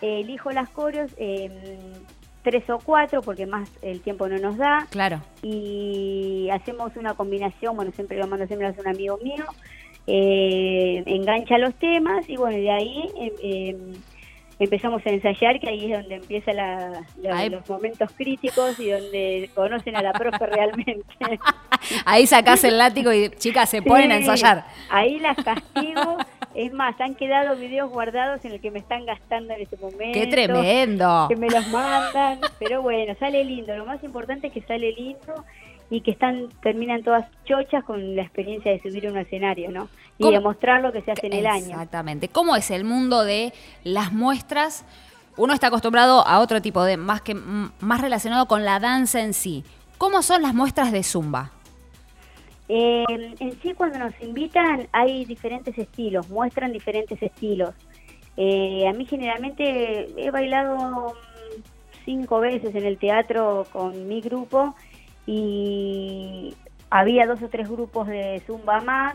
[0.00, 1.50] eh, elijo las coros, eh,
[2.44, 4.86] tres o cuatro, porque más el tiempo no nos da.
[4.90, 5.20] Claro.
[5.42, 9.44] y hacemos una combinación, bueno, siempre lo mando siempre a un amigo mío,
[10.06, 13.10] eh, engancha los temas y bueno, de ahí
[13.42, 13.76] eh,
[14.64, 17.02] empezamos a ensayar, que ahí es donde empiezan la-
[17.48, 21.04] los momentos críticos y donde conocen a la profe realmente.
[22.04, 24.64] Ahí sacás el látigo y chicas se ponen a ensayar.
[24.90, 26.18] Ahí las castigo.
[26.54, 30.18] Es más, han quedado videos guardados en el que me están gastando en este momento.
[30.18, 31.26] ¡Qué tremendo!
[31.28, 32.40] Que me los mandan.
[32.58, 33.74] Pero bueno, sale lindo.
[33.76, 35.44] Lo más importante es que sale lindo
[35.90, 39.88] y que están terminan todas chochas con la experiencia de subir a un escenario, ¿no?
[40.20, 40.32] Y ¿Cómo?
[40.32, 41.70] demostrar lo que se hace en el año.
[41.70, 42.28] Exactamente.
[42.28, 43.54] ¿Cómo es el mundo de
[43.84, 44.84] las muestras?
[45.38, 49.32] Uno está acostumbrado a otro tipo de, más que más relacionado con la danza en
[49.32, 49.64] sí.
[49.96, 51.52] ¿Cómo son las muestras de zumba?
[52.68, 57.74] Eh, en sí, cuando nos invitan, hay diferentes estilos, muestran diferentes estilos.
[58.36, 61.62] Eh, a mí generalmente he bailado mm,
[62.04, 64.74] cinco veces en el teatro con mi grupo
[65.26, 66.54] y
[66.90, 69.14] había dos o tres grupos de zumba más,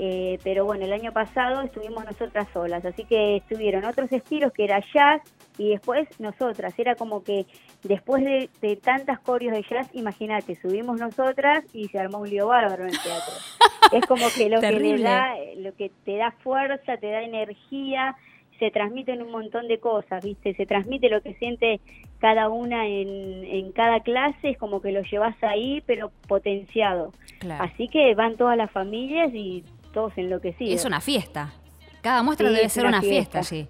[0.00, 4.64] eh, pero bueno, el año pasado estuvimos nosotras solas, así que estuvieron otros estilos que
[4.64, 5.20] era jazz
[5.58, 7.46] y después nosotras, era como que
[7.82, 12.46] después de, de tantas coreos de jazz, imagínate, subimos nosotras y se armó un lío
[12.46, 13.34] bárbaro en el teatro.
[13.92, 15.02] es como que lo que le Terrible.
[15.02, 18.16] da, lo que te da fuerza, te da energía,
[18.58, 20.54] se transmiten un montón de cosas, ¿viste?
[20.54, 21.80] Se transmite lo que siente
[22.18, 27.12] cada una en, en cada clase, es como que lo llevas ahí, pero potenciado.
[27.38, 27.64] Claro.
[27.64, 30.74] Así que van todas las familias y todos enloquecidos.
[30.74, 31.52] Es una fiesta.
[32.02, 33.42] Cada muestra Sí, debe ser una una fiesta, fiesta.
[33.44, 33.68] sí.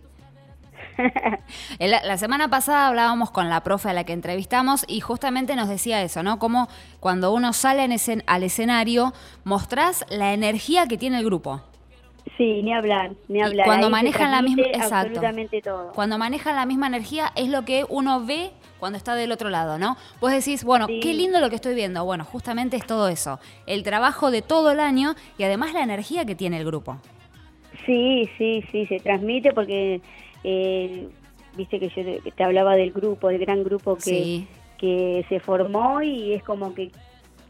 [1.80, 6.02] La semana pasada hablábamos con la profe a la que entrevistamos y justamente nos decía
[6.02, 6.38] eso, ¿no?
[6.38, 6.68] Como
[7.00, 9.12] cuando uno sale en escen- al escenario,
[9.44, 11.62] mostrás la energía que tiene el grupo.
[12.36, 13.66] Sí, ni hablar, ni Y hablar.
[13.66, 14.94] cuando Ahí manejan la misma, exacto.
[14.96, 15.92] absolutamente todo.
[15.92, 19.78] Cuando manejan la misma energía es lo que uno ve cuando está del otro lado,
[19.78, 19.96] ¿no?
[20.20, 21.00] Vos decís, bueno, Sí.
[21.00, 22.04] qué lindo lo que estoy viendo.
[22.04, 23.40] Bueno, justamente es todo eso.
[23.66, 26.98] El trabajo de todo el año y además la energía que tiene el grupo.
[27.86, 30.00] Sí, sí, sí, se transmite porque,
[30.44, 31.08] eh,
[31.56, 34.46] viste que yo te, hablaba del grupo, del gran grupo que, Sí.
[34.78, 36.90] que se formó y es como que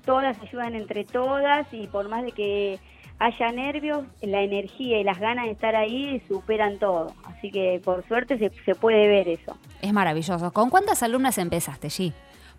[0.05, 2.79] todas ayudan entre todas y por más de que
[3.19, 7.13] haya nervios, la energía y las ganas de estar ahí superan todo.
[7.25, 9.57] Así que por suerte se, se puede ver eso.
[9.83, 10.53] Es maravilloso.
[10.53, 12.13] ¿Con cuántas alumnas empezaste, G?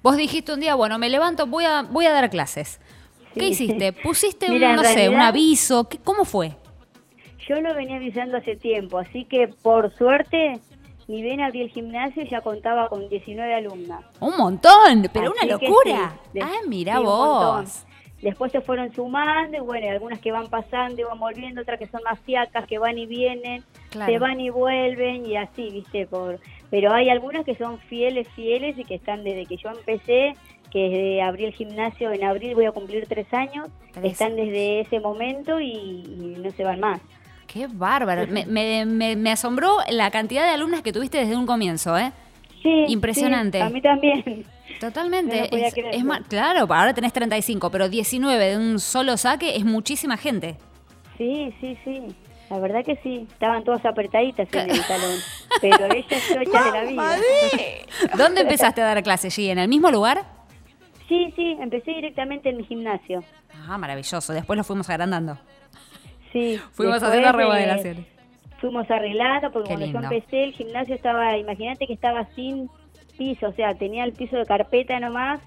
[0.03, 2.79] Vos dijiste un día, bueno, me levanto, voy a, voy a dar clases.
[3.33, 3.93] ¿Qué hiciste?
[4.03, 5.87] ¿Pusiste, Mira, un, no sé, un aviso?
[5.87, 6.53] ¿Qué- ¿Cómo fue?
[7.47, 10.59] Yo lo venía avisando hace tiempo, así que por suerte,
[11.07, 14.01] ni bien abrí el gimnasio ya contaba con 19 alumnas.
[14.19, 16.13] Un montón, pero Así una locura.
[16.25, 17.85] sí, de- ah, mira sí, vos.
[18.21, 21.87] Después se fueron sumando y bueno, algunas que van pasando y van volviendo, otras que
[21.87, 24.11] son más fiacas, que van y vienen, Claro.
[24.11, 28.77] se van y vuelven y así, viste, por pero hay algunas que son fieles, fieles
[28.77, 30.33] y que están desde que yo empecé,
[30.71, 34.11] que desde abrí el gimnasio en abril voy a cumplir tres años, Tres.
[34.11, 37.01] están desde ese momento y, y no se van más.
[37.47, 38.27] Qué bárbaro.
[38.27, 42.11] Me, me- me- me asombró la cantidad de alumnas que tuviste desde un comienzo, ¿eh?
[42.61, 43.57] Sí, Impresionante.
[43.57, 44.45] sí, a mí también.
[44.79, 45.49] Totalmente.
[45.51, 49.65] No es, es ma- claro, ahora tenés 35, pero 19 de un solo saque es
[49.65, 50.57] muchísima gente.
[51.17, 52.15] Sí, sí, sí.
[52.49, 53.27] La verdad que sí.
[53.31, 55.15] Estaban todas apretaditas en el salón.
[55.61, 57.15] Pero ellas chochas de la vida.
[58.17, 59.49] ¿Dónde empezaste a dar clases, G?
[59.51, 60.23] ¿En el mismo lugar?
[61.07, 61.57] Sí, sí.
[61.59, 63.23] Empecé directamente en mi gimnasio.
[63.67, 64.33] Ah, maravilloso.
[64.33, 65.37] Después lo fuimos agrandando.
[66.31, 66.59] Sí.
[66.71, 68.05] Fuimos haciendo eh, remodelaciones.
[68.61, 70.01] fuimos arreglando porque Qué cuando lindo.
[70.01, 72.69] yo empecé el gimnasio estaba, imagínate que estaba sin
[73.19, 75.39] piso, o sea, tenía el piso de carpeta nomás.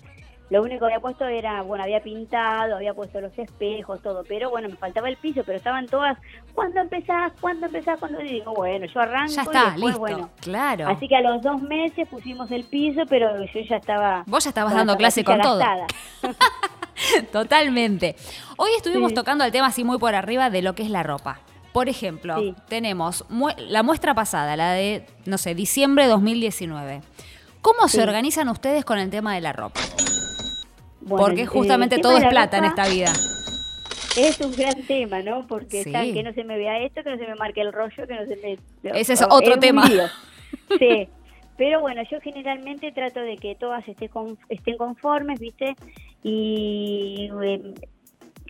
[0.51, 4.51] Lo único que había puesto era, bueno, había pintado, había puesto los espejos, todo, pero
[4.51, 6.19] bueno, me faltaba el piso, pero estaban todas,
[6.55, 7.33] ¿cuándo empezás?
[7.41, 7.99] ¿Cuándo empezás?
[7.99, 8.21] ¿Cuándo?
[8.21, 9.99] Y digo, bueno, yo arranco Ya y está, después, listo.
[10.01, 10.31] bueno.
[10.43, 10.89] Claro.
[10.89, 14.25] Así que a los dos meses pusimos el piso, pero yo ya estaba...
[14.27, 15.59] Vos ya estabas dando clase con todo.
[17.33, 18.17] Totalmente.
[18.57, 19.15] Hoy estuvimos Sí.
[19.15, 21.41] tocando el tema así muy por arriba de lo que es la ropa.
[21.73, 22.55] Por ejemplo, Sí.
[22.69, 23.25] tenemos
[23.57, 27.01] la muestra pasada, la de, no sé, diciembre de 2019.
[27.63, 29.81] ¿Cómo se organizan ustedes con el tema de la ropa?
[31.01, 33.13] Bueno, Porque justamente todo es plata en esta vida.
[34.17, 35.47] Es un gran tema, ¿no?
[35.47, 35.89] Porque Sí.
[35.89, 38.15] están, que no se me vea esto, que no se me marque el rollo, que
[38.15, 39.01] no se me...
[39.01, 39.89] Ese es otro un tema.
[40.79, 41.09] Sí.
[41.57, 45.77] Pero bueno, yo generalmente trato de que todas estén, con- estén conformes, ¿viste?
[46.23, 47.75] Y eh,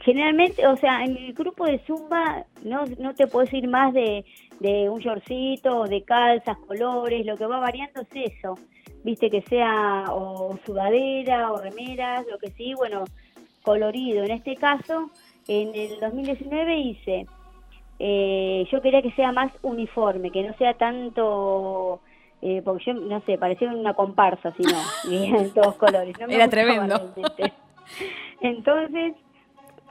[0.05, 4.24] generalmente, o sea, en el grupo de Zumba no, no te puedes ir más de,
[4.61, 8.59] de un shortcito, de calzas, colores, lo que va variando es eso.
[9.05, 13.05] Viste que sea o sudadera o remeras, lo que sí, bueno,
[13.62, 14.24] colorido.
[14.24, 15.11] En este caso,
[15.48, 17.26] en el 2019 hice,
[17.98, 22.00] eh, yo quería que sea más uniforme, que no sea tanto,
[22.40, 24.78] eh, porque yo, no sé, parecía una comparsa, si no,
[25.11, 26.18] y en todos colores.
[26.18, 26.96] No me Era tremendo.
[26.96, 27.53] realmente.
[28.40, 29.14] Entonces,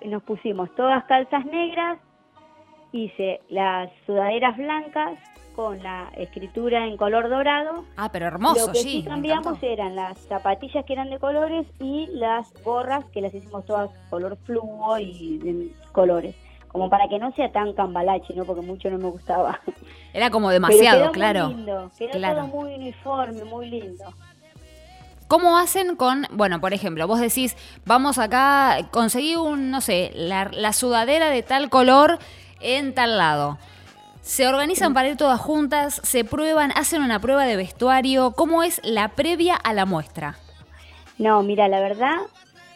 [0.05, 1.99] nos pusimos todas calzas negras,
[2.91, 5.17] hice las sudaderas blancas
[5.63, 9.03] con la escritura en color dorado Ah, pero hermoso, lo que sí.
[9.07, 13.91] cambiamos eran las zapatillas que eran de colores y las gorras que las hicimos todas
[14.09, 16.35] color fluo y de colores.
[16.67, 18.45] Como para que no sea tan cambalache, ¿no?
[18.45, 19.59] Porque mucho no me gustaba.
[20.13, 21.45] Era como Pero demasiado, quedó claro.
[21.47, 22.35] Muy lindo, quedó Claro.
[22.37, 24.05] todo muy uniforme, muy lindo.
[25.27, 27.55] ¿Cómo hacen con, bueno, por ejemplo, vos decís,
[27.85, 32.19] vamos acá, conseguí un, no sé, la, la sudadera de tal color
[32.61, 33.57] en tal lado?
[34.21, 35.99] ¿Se organizan para ir todas juntas?
[36.03, 36.71] ¿Se prueban?
[36.71, 38.31] ¿Hacen una prueba de vestuario?
[38.31, 40.37] ¿Cómo es la previa a la muestra?
[41.17, 42.17] No, mira, la verdad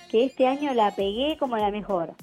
[0.09, 2.13] que este año la pegué como la mejor.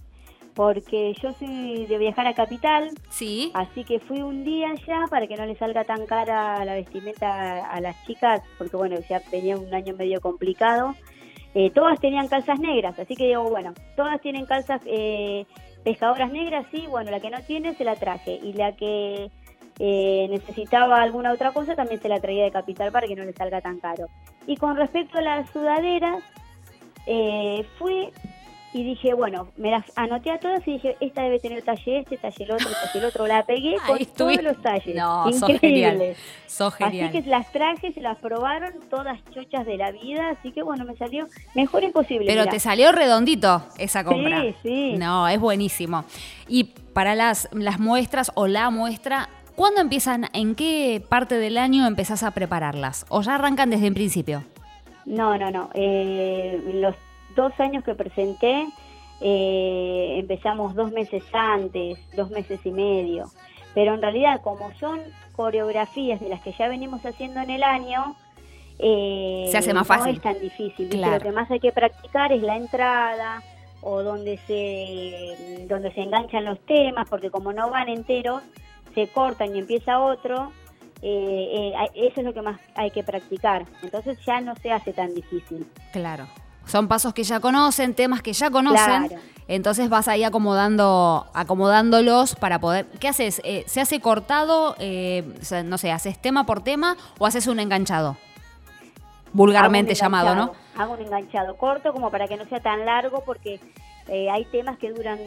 [0.55, 3.51] Porque yo soy de viajar a Capital, Sí.
[3.55, 7.65] Así que fui un día ya para que no le salga tan cara la vestimenta
[7.71, 10.95] a las chicas, porque bueno, ya tenía un año medio complicado.
[11.55, 15.47] Eh, todas tenían calzas negras, así que digo, bueno, todas tienen calzas eh,
[15.85, 18.39] pescadoras negras, sí, bueno, la que no tiene se la traje.
[18.43, 19.31] Y la que
[19.79, 23.33] eh, necesitaba alguna otra cosa también se la traía de capital para que no le
[23.33, 24.07] salga tan caro.
[24.47, 26.23] Y con respecto a las sudaderas,
[27.07, 28.11] eh, fui
[28.75, 32.17] y dije, bueno, me las anoté a todas y dije, esta debe tener talle este,
[32.17, 33.27] talle el otro, talle el otro.
[33.27, 34.97] La pegué con todos los talles.
[34.97, 35.95] No, sos genial.
[35.95, 36.19] Increíbles.
[36.47, 37.09] Sos genial.
[37.09, 40.85] Así que las traje, se las probaron, todas chochas de la vida, así que bueno,
[40.85, 42.27] me salió mejor imposible.
[42.27, 42.51] Pero mirá.
[42.51, 44.41] te salió redondito esa compra.
[44.41, 44.93] Sí, sí.
[44.97, 46.05] No, es buenísimo.
[46.49, 51.87] Y para las, las muestras o la muestra, ¿Cuándo empiezan, en qué parte del año
[51.87, 53.05] empezás a prepararlas?
[53.11, 54.45] ¿O ya arrancan desde el principio?
[55.05, 55.69] No, no, no.
[55.75, 56.97] Eh, los
[57.35, 58.67] dos años que presenté,
[59.21, 63.27] eh, empezamos dos meses antes, dos meses y medio.
[63.75, 65.01] Pero en realidad, como son
[65.35, 68.17] coreografías de las que ya venimos haciendo en el año,
[68.79, 70.17] eh, Se hace más no fácil.
[70.17, 70.89] es tan difícil.
[70.89, 71.15] Claro.
[71.15, 73.43] Lo que más hay que practicar es la entrada
[73.81, 78.43] o donde se, donde se enganchan los temas, porque como no van enteros,
[78.95, 80.53] se cortan y empieza otro.
[81.05, 83.65] eh, eh, eso es lo que más hay que practicar.
[83.83, 85.67] Entonces ya no se hace tan difícil.
[85.93, 86.27] Claro.
[86.67, 89.09] Son pasos que ya conocen, temas que ya conocen.
[89.09, 89.23] Claro.
[89.49, 92.87] Entonces vas ahí acomodando, acomodándolos para poder.
[93.01, 93.41] ¿Qué haces?
[93.45, 94.77] Eh, ¿Se hace cortado?
[94.79, 95.25] eh,
[95.65, 98.17] no sé, ¿haces tema por tema o haces un enganchado?
[99.33, 100.53] Vulgarmente llamado, ¿no?
[100.77, 103.61] Hago un enganchado corto como para que no sea tan largo porque
[104.09, 105.19] eh, hay temas que duran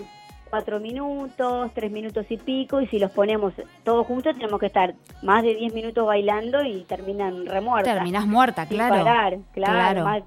[0.49, 4.93] cuatro minutos, tres minutos y pico y si los ponemos todos juntos tenemos que estar
[5.23, 7.93] más de diez minutos bailando y terminan remuertas.
[7.95, 8.95] Terminás muerta, Sin claro.
[9.03, 9.73] parar, claro.
[9.73, 10.03] Claro.
[10.05, 10.23] más-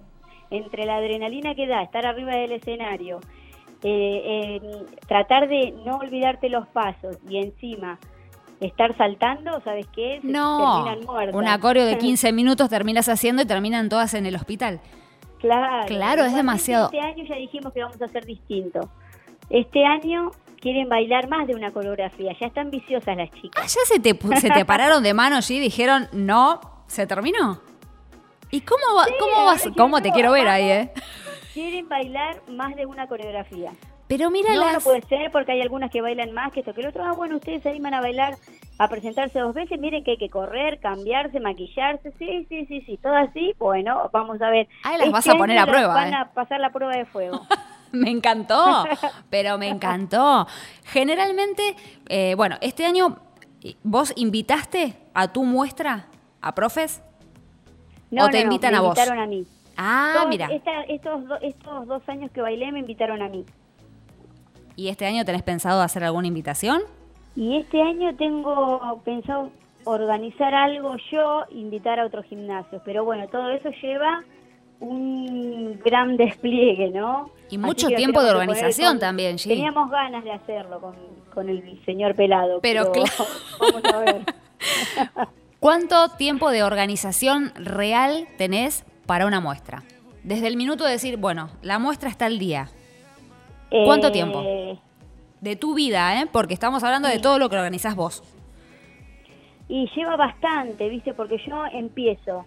[0.51, 3.21] entre la adrenalina que da, estar arriba del escenario,
[3.83, 4.61] eh, eh,
[5.07, 7.99] tratar de no olvidarte los pasos y encima
[8.61, 10.19] estar saltando, ¿sabes qué?
[10.21, 11.35] Se No, terminan muertas.
[11.37, 14.81] un acorio de 15 minutos terminas haciendo y terminan todas en el hospital.
[15.39, 16.87] Claro, Claro, es demasiado.
[16.87, 18.89] Este año ya dijimos que vamos a hacer distinto.
[19.51, 23.75] Este año quieren bailar más de una coreografía, ya están viciosas las Ah, chicas.
[23.75, 27.61] ya se te, se te pararon de manos y dijeron, no, se terminó.
[28.51, 29.69] ¿Y cómo, va- cómo vas?
[29.77, 30.93] ¿Cómo te quiero- ver ahí, eh?
[31.55, 33.73] Quieren bailar más de una coreografía.
[34.07, 36.81] Pero mira No, no puede ser porque hay algunas que bailan más que esto que
[36.81, 37.05] el otro.
[37.05, 38.37] Ah, bueno, ustedes se animan a bailar,
[38.79, 39.79] a presentarse dos veces.
[39.79, 42.13] Miren que hay que correr, cambiarse, maquillarse.
[42.19, 42.99] Sí, sí, sí, sí.
[43.03, 43.55] Todo así.
[43.59, 44.67] Bueno, vamos a ver.
[44.85, 46.17] Ah, las vas Este a poner a prueba, Van eh.
[46.17, 47.43] a pasar la prueba de fuego.
[47.93, 48.85] Me encantó,
[49.31, 50.47] pero me encantó.
[50.85, 51.75] Generalmente,
[52.11, 53.17] eh, bueno, este año,
[53.83, 56.07] ¿vos invitaste a tu muestra
[56.43, 57.03] a profes?
[58.11, 58.89] No, ¿O te no, no, invitan me a vos?
[58.97, 59.45] invitaron a mí.
[59.77, 60.47] Ah, Todos mira.
[60.51, 63.45] esta- estos, do- estos dos años que bailé me invitaron a mí.
[64.77, 66.83] ¿Y este año tenés pensado hacer alguna invitación?
[67.37, 69.51] Y este año tengo pensado
[69.85, 72.83] organizar algo yo, invitar a otros gimnasios.
[72.85, 74.23] Pero bueno, todo eso lleva
[74.81, 77.31] un gran despliegue, ¿no?
[77.51, 79.37] Y mucho tiempo de organización con- también.
[79.37, 80.95] Teníamos ganas de hacerlo con,
[81.35, 82.61] con el señor pelado.
[82.61, 83.31] Pero Pero, claro.
[83.61, 84.23] vamos a ver.
[85.61, 89.83] ¿Cuánto tiempo de organización real tenés para una muestra?
[90.23, 92.69] Desde el minuto de decir, bueno, la muestra está al día.
[93.85, 94.43] ¿Cuánto Eh, tiempo?
[95.41, 96.27] De tu vida, ¿eh?
[96.31, 98.23] Porque estamos hablando de todo lo que organizás vos.
[99.69, 101.13] Y lleva bastante, ¿viste?
[101.13, 102.47] Porque yo empiezo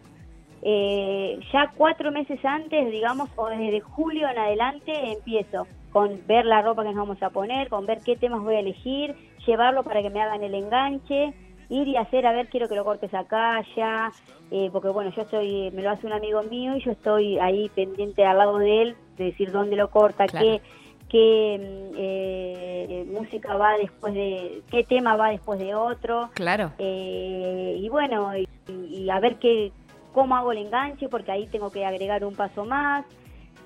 [0.63, 6.61] eh, ya cuatro meses antes, digamos, o desde julio en adelante, empiezo con ver la
[6.61, 10.01] ropa que nos vamos a poner, con ver qué temas voy a elegir, llevarlo para
[10.01, 11.33] que me hagan el enganche,
[11.71, 14.11] ir y hacer, a ver, quiero que lo cortes acá, allá,
[14.51, 17.69] eh, porque bueno, yo estoy, me lo hace un amigo mío y yo estoy ahí
[17.69, 20.45] pendiente al lado de él, de decir dónde lo corta, Claro.
[20.45, 20.61] qué,
[21.09, 26.29] qué mm, eh, música va después de, qué tema va después de otro.
[26.33, 26.73] Claro.
[26.77, 29.71] Eh, y bueno, y, y a ver qué,
[30.13, 33.05] cómo hago el enganche, porque ahí tengo que agregar un paso más.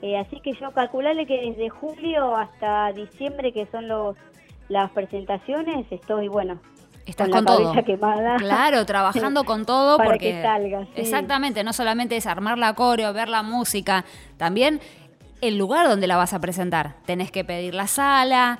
[0.01, 4.15] Eh, así que yo calcularle que desde julio hasta diciembre, que son los
[4.67, 6.59] las presentaciones, estoy, bueno,
[7.05, 7.83] Estás con con, la todo.
[7.85, 8.35] quemada.
[8.37, 10.91] Claro, trabajando con todo Para porque que salga, sí.
[10.95, 14.05] exactamente, no solamente es armar la coreo, ver la música,
[14.37, 14.79] también
[15.41, 16.95] el lugar donde la vas a presentar.
[17.05, 18.57] Tenés que pedir la sala.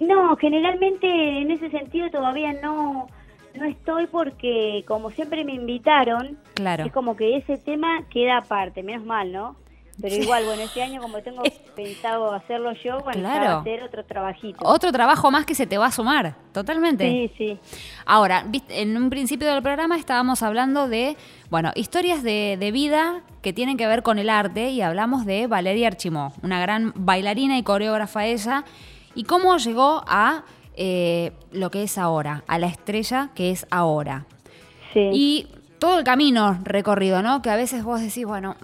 [0.00, 1.06] No, generalmente
[1.40, 3.06] en ese sentido todavía no,
[3.54, 6.84] no estoy porque como siempre me invitaron, Claro.
[6.84, 9.56] es como que ese tema queda aparte, menos mal, ¿no?
[10.00, 11.42] Pero igual, bueno, este año como tengo
[11.76, 13.44] pensado hacerlo yo, bueno, Claro.
[13.46, 14.58] va a ser otro trabajito.
[14.62, 17.08] Otro trabajo más que se te va a sumar, totalmente.
[17.08, 17.58] Sí, sí.
[18.04, 21.16] Ahora, en un principio del programa estábamos hablando de,
[21.50, 25.46] bueno, historias de, de vida que tienen que ver con el arte y hablamos de
[25.46, 28.64] Valeria Archimó, una gran bailarina y coreógrafa ella,
[29.14, 30.44] y cómo llegó a
[30.76, 34.26] eh, lo que es ahora, a la estrella que es ahora.
[34.92, 35.08] Sí.
[35.12, 35.46] Y
[35.78, 37.40] todo el camino recorrido, ¿no?
[37.40, 38.56] Que a veces vos decís, bueno,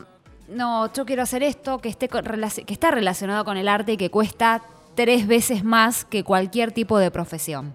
[0.49, 3.97] no, yo quiero hacer esto que, esté con- que está relacionado con el arte y
[3.97, 4.63] que cuesta
[4.95, 7.73] tres veces más que cualquier tipo de profesión.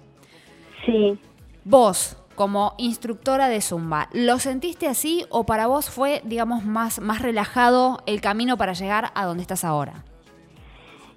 [0.86, 1.18] Sí.
[1.64, 7.22] Vos, como instructora de Zumba, ¿lo sentiste así o para vos fue, digamos, más, más
[7.22, 10.04] relajado el camino para llegar a donde estás ahora?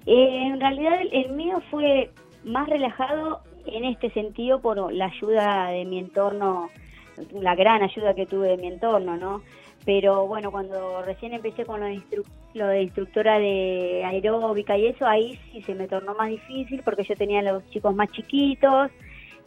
[0.07, 2.11] Eh, en realidad el, el mío fue
[2.43, 6.69] más relajado en este sentido por la ayuda de mi entorno,
[7.33, 9.43] la gran ayuda que tuve de mi entorno, ¿no?
[9.85, 14.87] Pero bueno, cuando recién empecé con lo de, instru- lo de instructora de aeróbica y
[14.87, 18.09] eso, ahí sí se me tornó más difícil porque yo tenía a los chicos más
[18.11, 18.91] chiquitos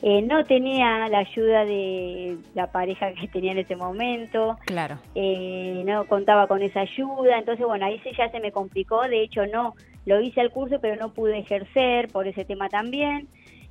[0.03, 4.99] Eh, no tenía la ayuda de la pareja que tenía en ese momento, Claro.
[5.15, 9.23] eh, no contaba con esa ayuda, entonces bueno, ahí sí ya se me complicó, de
[9.23, 9.75] hecho no,
[10.05, 13.29] lo hice al curso pero no pude ejercer por ese tema también,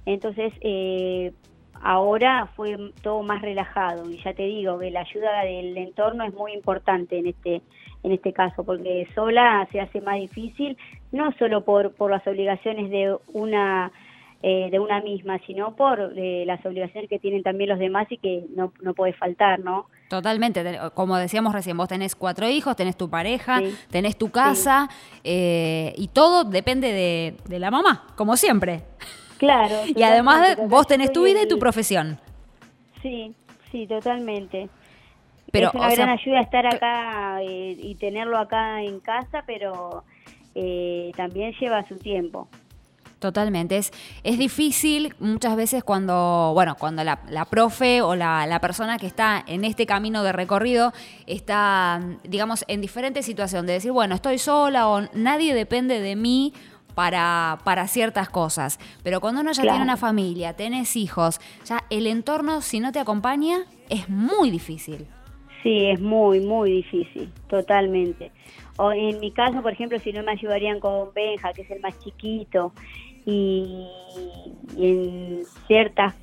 [0.07, 1.33] entonces eh,
[1.83, 6.33] ahora fue todo más relajado y ya te digo que la ayuda del entorno es
[6.33, 7.61] muy importante en este
[8.03, 10.77] en este caso porque sola se hace más difícil
[11.11, 13.91] no solo por por las obligaciones de una
[14.41, 18.17] eh, de una misma sino por eh, las obligaciones que tienen también los demás y
[18.17, 20.63] que no no puede faltar no Totalmente,
[20.93, 23.75] como decíamos recién, vos tenés cuatro hijos, tenés tu pareja, Sí.
[23.89, 24.87] tenés tu casa
[25.23, 28.83] eh, y todo depende de, de la mamá, como siempre.
[29.45, 32.19] Claro Y además vos tenés tu vida y tu profesión.
[33.01, 33.33] Sí,
[33.71, 34.69] sí, totalmente.
[35.51, 40.03] Pero, es una sea, gran ayuda estar acá eh, y tenerlo acá en casa, pero
[40.55, 42.47] eh, también lleva su tiempo.
[43.19, 43.77] Totalmente.
[43.77, 48.97] Es, es difícil muchas veces cuando, bueno, cuando la, la profe o la, la persona
[48.97, 50.91] que está en este camino de recorrido
[51.25, 56.51] está, digamos, en diferente situación de decir, bueno, estoy sola o nadie depende de mí
[56.95, 58.79] para, para ciertas cosas.
[59.03, 59.75] Pero cuando uno ya Claro.
[59.77, 65.07] tiene una familia, tenés hijos, ya el entorno, si no te acompaña, es muy difícil.
[65.61, 68.31] Sí, es muy, muy difícil, totalmente.
[68.77, 71.79] O en mi caso, por ejemplo, si no me ayudarían con Benja, que es el
[71.79, 72.73] más chiquito,
[73.25, 73.87] y,
[74.77, 76.15] y en ciertas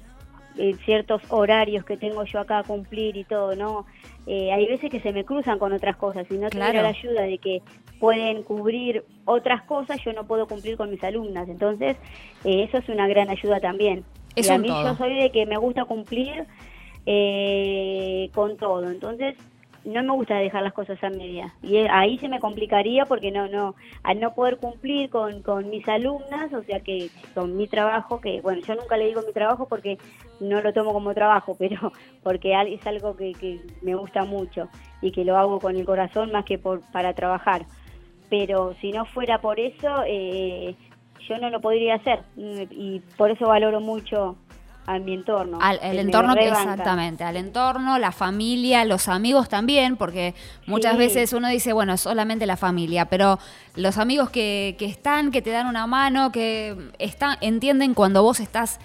[0.61, 3.87] en ciertos horarios que tengo yo acá a cumplir y todo, ¿no?
[4.27, 6.27] Eh, hay veces que se me cruzan con otras cosas.
[6.29, 6.83] Si no Claro.
[6.83, 7.63] la ayuda de que
[7.99, 11.49] pueden cubrir otras cosas, yo no puedo cumplir con mis alumnas.
[11.49, 11.97] Entonces,
[12.45, 14.05] eh, eso es una gran ayuda también.
[14.37, 14.83] Es y a mí todo.
[14.85, 16.47] yo soy de que me gusta cumplir
[17.07, 18.91] eh, con todo.
[18.91, 19.37] Entonces,
[19.85, 21.53] no me gusta dejar las cosas a medias.
[21.63, 25.69] Y eh, ahí se me complicaría porque no, no, al no poder cumplir con, con
[25.71, 29.33] mis alumnas, o sea que con mi trabajo, que bueno, yo nunca le digo mi
[29.33, 29.99] trabajo porque
[30.41, 34.69] no lo tomo como trabajo, pero porque es algo que, que me gusta mucho
[35.03, 37.67] y que lo hago con el corazón más que por, para trabajar.
[38.29, 40.77] Pero si no fuera por eso, eh,
[41.29, 44.37] yo no lo podría hacer Mm, y por eso valoro mucho
[44.87, 45.59] a mi entorno.
[45.61, 50.35] Al, el entorno, que exactamente, al entorno, la familia, los amigos también, porque
[50.67, 50.99] muchas Sí.
[50.99, 53.39] veces uno dice, bueno, solamente la familia, pero
[53.77, 58.41] los amigos que, que están, que te dan una mano, que están, entienden cuando vos
[58.41, 58.81] estás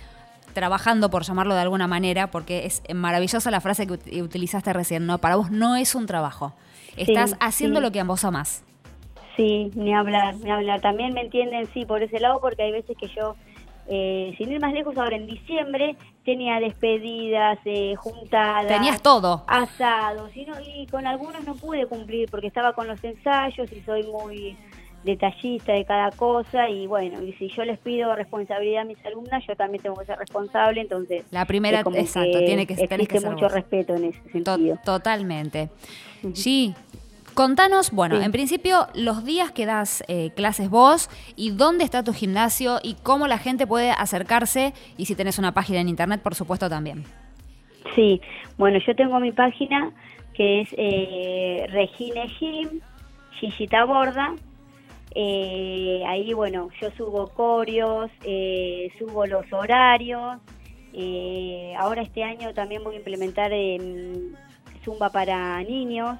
[0.53, 5.05] trabajando, por llamarlo de alguna manera, porque es maravillosa la frase que ut- utilizaste recién,
[5.05, 5.17] ¿no?
[5.17, 6.53] Para vos no es un trabajo.
[6.95, 7.83] Estás Sí, haciendo sí.
[7.83, 8.63] lo que vos amás.
[9.35, 10.79] Sí, ni hablar, ni hablar.
[10.79, 13.35] También me entienden, sí, por ese lado, porque hay veces que yo,
[13.87, 18.67] eh, sin ir más lejos, ahora en diciembre tenía despedidas, eh, juntadas.
[18.67, 19.43] Tenías todo.
[19.47, 23.81] Asados, y, no- y con algunos no pude cumplir porque estaba con los ensayos y
[23.81, 24.57] soy muy
[25.03, 29.43] detallista de cada cosa y bueno, y si yo les pido responsabilidad a mis alumnas,
[29.47, 33.29] yo también tengo que ser responsable, entonces La primera, exacto, tiene que, existe que ser
[33.29, 33.53] mucho vos.
[33.53, 34.79] respeto en ese To- sentido.
[34.83, 35.69] totalmente.
[36.33, 36.73] Sí.
[37.35, 38.23] Contanos, bueno, Sí.
[38.25, 42.95] en principio, los días que das eh, clases vos y dónde está tu gimnasio y
[43.03, 47.03] cómo la gente puede acercarse y si tenés una página en internet, por supuesto, también.
[47.93, 48.21] Sí,
[48.57, 49.91] bueno, yo tengo mi página
[50.33, 52.79] que es eh, Regine Gym,
[53.39, 54.33] Gigita Borda.
[55.13, 60.37] Eh, ahí, bueno, yo subo corios, eh, subo los horarios.
[60.93, 64.33] Eh, ahora este año también voy a implementar em,
[64.83, 66.17] Zumba para niños.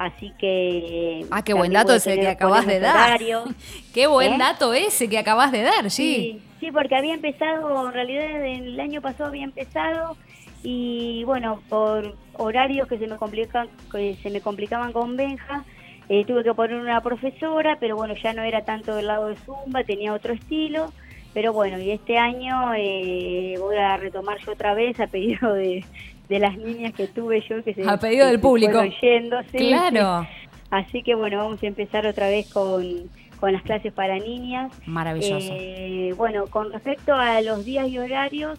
[0.00, 1.26] Así que...
[1.30, 3.20] Ah, qué buen también dato ese que acabas de dar.
[3.94, 4.38] Qué buen ¿Eh?
[4.38, 6.14] dato ese que acabas de dar, sí.
[6.14, 10.16] Sí, sí, porque había empezado, en realidad el año pasado había empezado
[10.62, 15.66] y bueno, por horarios que se me complican, que se me complicaban con Benja,
[16.08, 19.36] eh, tuve que poner una profesora, pero bueno, ya no era tanto del lado de
[19.36, 20.94] Zumba, tenía otro estilo,
[21.34, 25.84] pero bueno, y este año eh, voy a retomar yo otra vez a pedido de,
[26.30, 28.82] de las niñas que tuve yo, que se, A pedido que del público.
[29.02, 30.22] yendo, sí, Claro.
[30.30, 30.48] sí.
[30.70, 33.10] Así que bueno, vamos a empezar otra vez con,
[33.40, 34.72] con las clases para niñas.
[34.86, 35.52] Maravilloso.
[35.52, 38.56] Eh, bueno, con respecto a los días y horarios,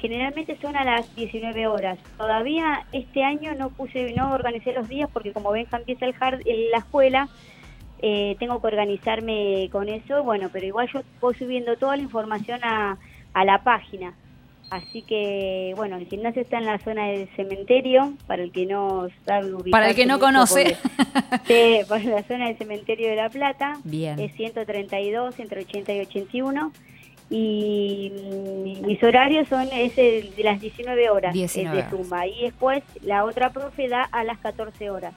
[0.00, 1.98] generalmente son a las 19 horas.
[2.16, 6.14] Todavía este año no puse, no organicé los días porque como Benja empieza el
[6.46, 7.28] en la escuela,
[8.00, 10.22] eh, tengo que organizarme con eso.
[10.22, 12.96] Bueno, pero igual yo voy subiendo toda la información a,
[13.34, 14.14] a la página.
[14.70, 19.08] Así que, bueno, el gimnasio está en la zona del cementerio, para el que no
[19.24, 20.76] sabe Para el que no conoce.
[21.46, 23.78] Sí, por la zona del cementerio de La Plata.
[23.84, 24.18] Bien.
[24.18, 26.72] Es 132, entre 80 y 81.
[27.30, 31.90] Y mm, mis horarios son ese de las 19 horas, es 19 de.
[31.90, 32.26] Zumba.
[32.26, 35.14] Y después la otra profe da a las 14 horas.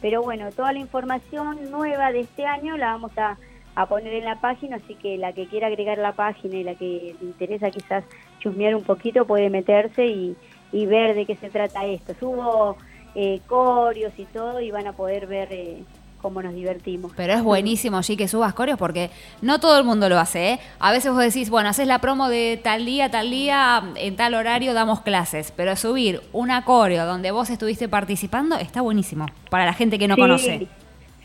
[0.00, 3.38] Pero bueno, toda la información nueva de este año la vamos a,
[3.74, 6.74] a poner en la página, así que la que quiera agregar la página y la
[6.74, 8.04] que le interesa quizás
[8.40, 10.36] chusmear un poquito puede meterse y,
[10.72, 12.12] y ver de qué se trata esto.
[12.20, 12.76] Subo
[13.14, 15.82] eh, corios y todo y van a poder ver eh,
[16.20, 17.12] cómo nos divertimos.
[17.16, 19.10] Pero es buenísimo, allí que subas coreos porque
[19.40, 20.52] no todo el mundo lo hace.
[20.52, 20.60] ¿eh?
[20.78, 24.34] A veces vos decís, bueno, haces la promo de tal día, tal día, en tal
[24.34, 25.52] horario damos clases.
[25.56, 30.14] Pero subir una coreo donde vos estuviste participando está buenísimo para la gente que no
[30.14, 30.68] Sí, conoce.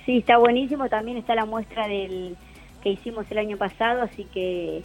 [0.07, 0.89] Sí, está buenísimo.
[0.89, 2.35] También está la muestra del
[2.81, 4.81] que hicimos el año pasado, así que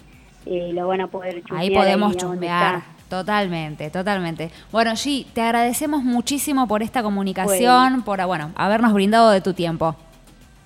[0.47, 1.63] eh, lo van a poder chusmear.
[1.63, 2.75] Ahí podemos a donde chusmear.
[2.79, 2.87] está.
[3.09, 4.51] Totalmente, totalmente.
[4.73, 9.95] Bueno, G, te agradecemos muchísimo por esta comunicación, por bueno, habernos brindado de tu tiempo.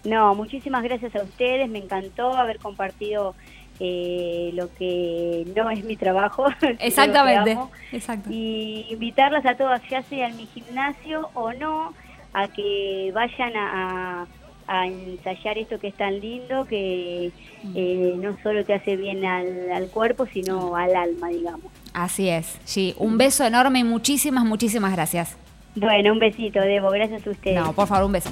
[0.05, 1.69] No, muchísimas gracias a ustedes.
[1.69, 3.35] Me encantó haber compartido
[3.81, 6.47] eh, lo que no es mi trabajo.
[6.79, 7.59] Exactamente.
[7.93, 8.31] Exacto.
[8.33, 11.93] Y invitarlas a todas, ya sea en mi gimnasio o no,
[12.33, 14.27] a que vayan a, a-
[14.67, 17.33] a ensayar esto que es tan lindo, que
[17.75, 21.73] eh, no solo te hace bien al, al cuerpo, sino al alma, digamos.
[21.93, 22.95] Así es, G.
[22.99, 25.37] Un beso enorme y muchísimas, muchísimas gracias.
[25.75, 26.91] Bueno, un besito, Debo.
[26.91, 27.61] Gracias a ustedes.
[27.61, 28.31] No, por favor, un beso.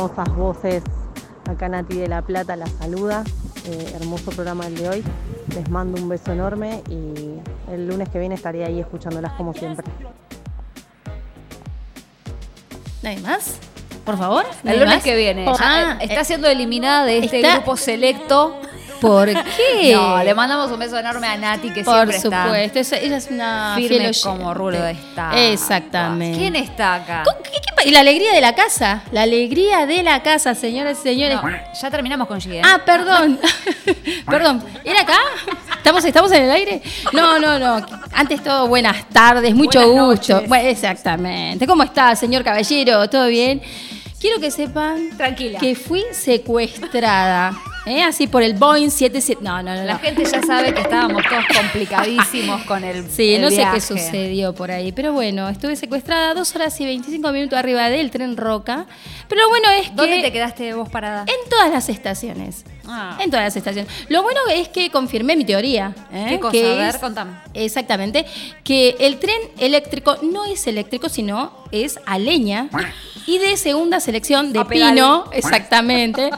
[0.00, 0.82] Hermosas voces.
[1.48, 3.24] Acá Nati de La Plata la saluda.
[3.66, 5.04] Eh, hermoso programa el de hoy.
[5.54, 7.38] Les mando un beso enorme y
[7.72, 9.84] el lunes que viene estaré ahí escuchándolas como siempre.
[13.02, 13.56] ¿Nadie más?
[14.04, 14.44] Por favor.
[14.60, 15.04] El ¿nadie lunes más?
[15.04, 15.46] que viene.
[15.58, 18.56] Ah, eh, está siendo eliminada de este está- grupo selecto.
[19.00, 19.94] ¿Por qué?
[19.94, 23.16] No, le mandamos un beso enorme a Nati, que Por siempre está supuesto, es- ella
[23.16, 25.30] es una firme fiel como rulo de esta.
[25.50, 26.38] Exactamente.
[26.38, 27.22] ¿Quién está acá?
[27.24, 31.02] ¿Qué- qué y la alegría de la casa, la alegría de la casa, señoras y
[31.02, 31.38] señores.
[31.42, 31.50] No,
[31.80, 32.62] ya terminamos con G, ¿eh?
[32.64, 33.38] Ah, perdón.
[34.26, 34.64] perdón.
[34.84, 35.18] ¿Era acá?
[35.76, 36.82] ¿Estamos, ¿Estamos en el aire?
[37.12, 37.84] No, no, no.
[38.12, 40.42] Antes todo, buenas tardes, mucho Buenas gusto.
[40.46, 41.66] Bueno, exactamente.
[41.66, 43.08] ¿Cómo está, señor caballero?
[43.08, 43.62] ¿Todo bien?
[44.20, 45.58] Quiero que sepan Tranquila.
[45.58, 47.52] que fui secuestrada.
[47.86, 48.02] ¿Eh?
[48.02, 49.40] Así por el Boeing 77.
[49.42, 49.84] No, no, no.
[49.84, 49.98] La no.
[50.00, 54.54] gente ya sabe que estábamos todos complicadísimos con el Sí, el no sé qué sucedió
[54.54, 58.86] por ahí, pero bueno, estuve secuestrada dos horas y 25 minutos arriba del tren Roca.
[59.28, 61.22] Pero lo bueno es ¿Dónde que te quedaste vos parada?
[61.22, 62.64] en todas las estaciones.
[62.92, 63.16] Ah.
[63.20, 63.92] En todas las estaciones.
[64.08, 65.94] Lo bueno es que confirmé mi teoría.
[66.12, 66.26] ¿eh?
[66.30, 66.52] ¿Qué cosa?
[66.52, 67.32] Que a ver, es- contame.
[67.54, 68.26] Exactamente.
[68.64, 72.68] Que el tren eléctrico no es eléctrico, sino es a leña.
[73.26, 74.94] Y de segunda selección de A pedal.
[74.94, 75.24] pino.
[75.32, 76.30] Exactamente.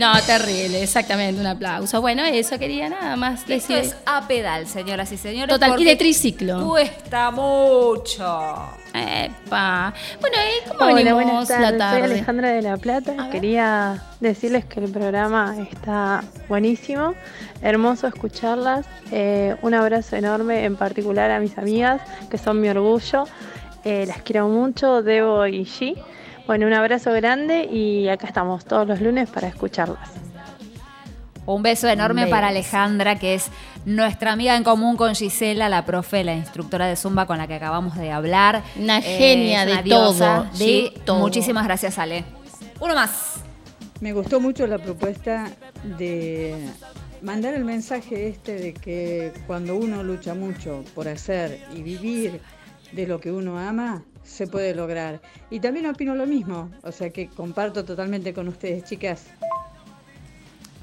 [0.00, 1.40] No, terrible, exactamente.
[1.40, 2.00] Un aplauso.
[2.00, 3.76] Bueno, eso quería nada más Esto decir.
[3.76, 5.54] es a pedal, señoras y señores.
[5.54, 6.66] Total, y de triciclo.
[6.66, 8.70] Cuesta mucho.
[8.94, 9.92] Epa.
[10.20, 11.70] Bueno, ¿y cómo Hola, venimos buenas la tardes.
[11.70, 12.04] Soy tarde?
[12.04, 13.28] Alejandra de La Plata.
[13.30, 17.14] Quería decirles que el programa está buenísimo,
[17.62, 18.86] hermoso escucharlas.
[19.12, 23.24] Eh, un abrazo enorme en particular a mis amigas, que son mi orgullo.
[23.84, 26.02] Eh, las quiero mucho, Debo y G.
[26.50, 30.10] Bueno, un abrazo grande y acá estamos todos los lunes para escucharlas.
[31.46, 32.48] Un beso enorme para.
[32.48, 33.50] Alejandra, que es
[33.84, 37.54] nuestra amiga en común con Gisela, la profe, la instructora de Zumba con la que
[37.54, 38.64] acabamos de hablar.
[38.76, 40.38] Una Eh, genia es de diosa.
[40.48, 41.20] todo, Sí, de todo.
[41.20, 42.24] Muchísimas gracias, Ale.
[42.80, 43.36] Uno más.
[44.00, 45.50] Me gustó mucho la propuesta
[45.84, 46.56] de
[47.22, 52.40] mandar el mensaje este de que cuando uno lucha mucho por hacer y vivir
[52.90, 55.20] de lo que uno ama, se puede lograr.
[55.50, 59.24] Y también opino lo mismo, o sea que comparto totalmente con ustedes, chicas.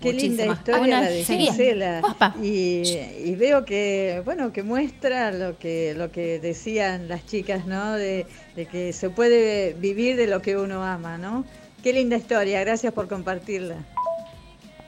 [0.02, 1.24] Qué linda historia la de.
[1.24, 2.02] Gisela.
[2.42, 7.94] Y veo que, bueno, que muestra lo que, lo que decían las chicas, ¿no?
[7.94, 11.46] De, de que se puede vivir de lo que uno ama, ¿no?
[11.82, 13.78] Qué linda historia, gracias por compartirla.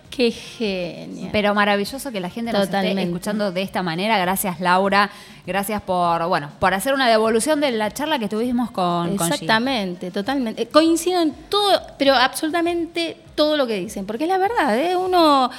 [0.10, 1.30] Qué genia.
[1.32, 4.18] Pero maravilloso que la gente nos esté escuchando de esta manera.
[4.18, 5.10] Gracias, Laura.
[5.45, 9.14] Gracias por, bueno, por hacer una devolución de la charla que tuvimos con.
[9.14, 10.64] Exactamente, totalmente.
[10.64, 14.97] Eh, Coincido en todo, pero absolutamente todo lo que dicen, porque es la verdad, ¿eh?
[14.97, 15.49] uno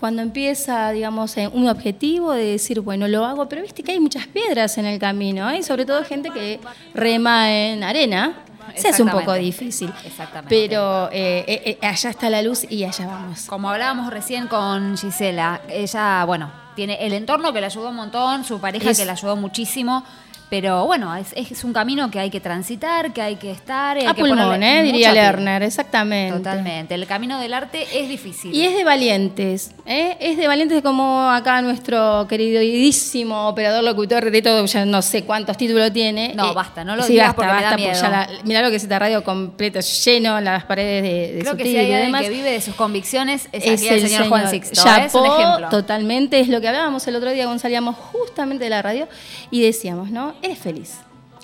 [0.00, 4.00] cuando empieza, digamos, en un objetivo de decir, bueno, lo hago, pero viste que hay
[4.00, 5.58] muchas piedras en el camino, ¿eh?
[5.58, 6.58] y sobre todo gente que
[6.94, 8.42] rema en arena,
[8.76, 9.92] se hace un poco difícil.
[10.04, 10.48] Exactamente.
[10.54, 13.44] Pero eh, eh, eh, allá está la luz y allá vamos.
[13.46, 18.44] Como hablábamos recién con Gisela, ella, bueno, tiene el entorno que le ayudó un montón,
[18.44, 20.04] su pareja Es- que le ayudó muchísimo,
[20.50, 23.96] pero bueno, es, es un camino que hay que transitar, que hay que estar.
[23.98, 24.82] hay A que pulmón, ¿eh?
[24.82, 25.12] diría.
[25.12, 26.36] Lerner, exactamente.
[26.38, 26.94] Totalmente.
[26.94, 28.54] El camino del arte es difícil.
[28.54, 30.16] Y es de valientes, ¿eh?
[30.20, 35.56] es de valientes como acá nuestro queridísimo operador locutor de todo, ya no sé cuántos
[35.56, 36.32] títulos tiene.
[36.34, 38.00] No, Eh, basta, no lo sí, digas basta, porque me da basta, porque miedo.
[38.02, 41.56] ya la- mirá lo que es esta radio completo, lleno las paredes de, de Creo
[41.56, 44.48] que si hay alguien que vive de sus convicciones es, Es aquí el, señor, Juan
[44.50, 44.80] Sixto.
[44.86, 45.04] ¿eh?
[45.06, 45.68] es un ejemplo.
[45.70, 49.08] totalmente, es lo que hablábamos el otro día cuando salíamos justamente de la radio
[49.50, 50.34] y decíamos, ¿no?
[50.42, 50.98] Eres feliz.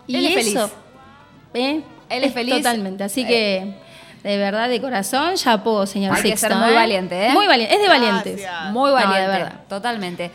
[0.07, 0.73] Y Él es eso, feliz.
[1.55, 1.83] ¿eh?
[2.11, 2.57] Él es feliz.
[2.57, 3.27] Totalmente, así Eh.
[3.27, 3.85] que
[4.29, 6.75] de verdad, de corazón, chapó, señor Hay que ser muy ¿eh?
[6.75, 7.33] valiente, ¿eh?
[7.33, 8.41] Muy valiente, es de valientes.
[8.41, 8.73] Gracias.
[8.73, 9.61] Muy No, de valiente, verdad.
[9.69, 10.31] totalmente.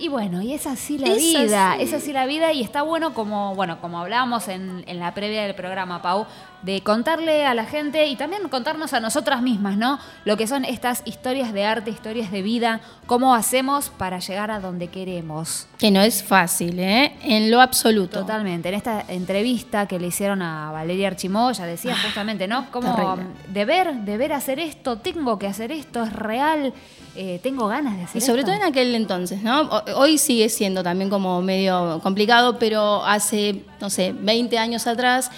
[0.00, 1.82] Y bueno, y es así la Es vida, así.
[1.82, 5.42] es así la vida y está bueno como, bueno, como hablábamos en, en la previa
[5.42, 6.26] del programa, Pau,
[6.62, 9.98] de contarle a la gente y también contarnos a nosotras mismas, ¿no?
[10.24, 14.60] Lo que son estas historias de arte, historias de vida, cómo hacemos para llegar a
[14.60, 15.66] donde queremos.
[15.78, 17.14] Que no es fácil, ¿eh?
[17.22, 18.20] En lo absoluto.
[18.20, 18.68] Totalmente.
[18.68, 22.70] En esta entrevista que le hicieron a Valeria Archimó, ya decía justamente, ¿no?
[22.70, 23.16] Como
[23.48, 26.72] deber, deber hacer esto, tengo que hacer esto, es real,
[27.14, 28.52] eh, tengo ganas de hacer Y sobre esto.
[28.52, 29.68] todo en aquel entonces, ¿no?
[29.96, 35.30] Hoy sigue siendo también como medio complicado, pero hace, no sé, 20 años atrás,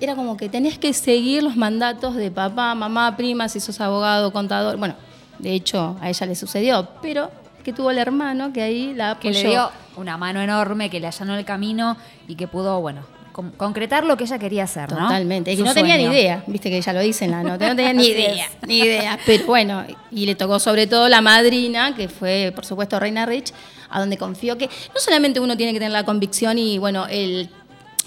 [0.00, 4.32] era como que tenés que seguir los mandatos de papá, mamá, prima, si sos abogado,
[4.32, 4.76] contador.
[4.76, 4.94] Bueno,
[5.40, 7.30] de hecho, a ella le sucedió, pero
[7.64, 9.42] que tuvo el hermano que ahí la que apoyó.
[9.44, 11.96] le dio una mano enorme, que le allanó el camino
[12.28, 14.98] y que pudo, bueno, con- concretar lo que ella quería hacer, ¿no?
[14.98, 17.42] Totalmente, y que Su no tenía ni idea, viste que ella lo dice en la
[17.42, 21.20] nota, no tenía ni idea, ni idea, pero bueno, y le tocó sobre todo la
[21.20, 23.52] madrina, que fue por supuesto Reina Rich,
[23.90, 27.48] a donde confió que no solamente uno tiene que tener la convicción y bueno, el,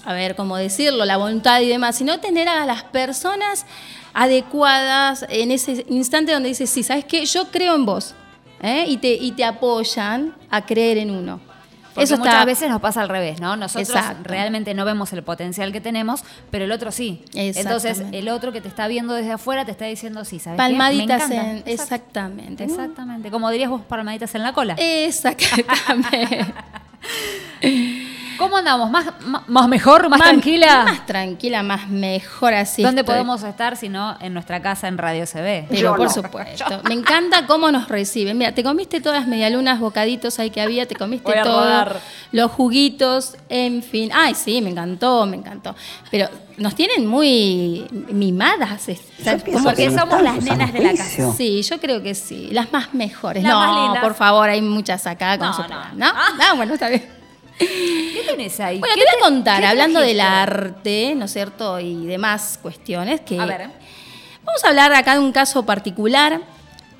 [0.06, 3.66] a ver, cómo decirlo, la voluntad y demás, sino tener a las personas
[4.14, 7.26] adecuadas en ese instante donde dices, sí, ¿sabes qué?
[7.26, 8.14] Yo creo en vos.
[8.62, 8.84] ¿eh?
[8.88, 11.40] y, te, y te apoyan a creer en uno.
[11.94, 13.56] Porque Eso muchas está, veces nos pasa al revés, ¿no?
[13.56, 14.24] Nosotros Exacto.
[14.24, 17.24] realmente no vemos el potencial que tenemos, pero el otro sí.
[17.32, 20.62] Entonces, el otro que te está viendo desde afuera te está diciendo, sí, ¿sabes qué?
[20.62, 21.62] Me palmaditas en.
[21.64, 22.64] Exactamente.
[22.64, 23.30] Exactamente.
[23.30, 24.74] Como dirías vos, palmaditas en la cola.
[24.78, 26.44] Exactamente.
[28.38, 28.90] ¿Cómo andamos?
[28.90, 29.06] ¿Más,
[29.46, 30.84] más, mejor, más, Más- tranquila?
[30.84, 32.82] Más tranquila, más mejor así.
[32.82, 33.14] ¿Dónde estoy.
[33.14, 35.66] podemos estar si no en nuestra casa en Radio CB?
[35.68, 36.80] Pero por supuesto.
[36.84, 38.36] Me encanta cómo nos reciben.
[38.38, 41.86] Mira, te comiste todas las medialunas, bocaditos ahí que había, te comiste todo.
[42.32, 44.10] Los juguitos, en fin.
[44.14, 45.74] Ay, sí, me encantó, me encantó.
[46.10, 48.86] Pero nos tienen muy mimadas.
[49.44, 51.32] como Porque somos las nenas de la casa.
[51.36, 52.48] Sí, yo creo que sí.
[52.52, 53.42] Las más mejores.
[53.42, 54.02] Las no, más lindas.
[54.02, 55.68] por favor, hay muchas acá con No, su no.
[55.68, 56.06] programa, ¿no?
[56.14, 57.06] Ah, bueno, está bien.
[57.58, 58.78] ¿Qué tenés ahí?
[58.78, 61.80] Bueno, ¿Qué te voy a contar, hablando del arte, ¿no es cierto?
[61.80, 63.38] Y demás cuestiones que...
[63.38, 63.70] A ver.
[64.44, 66.40] Vamos a hablar acá de un caso particular.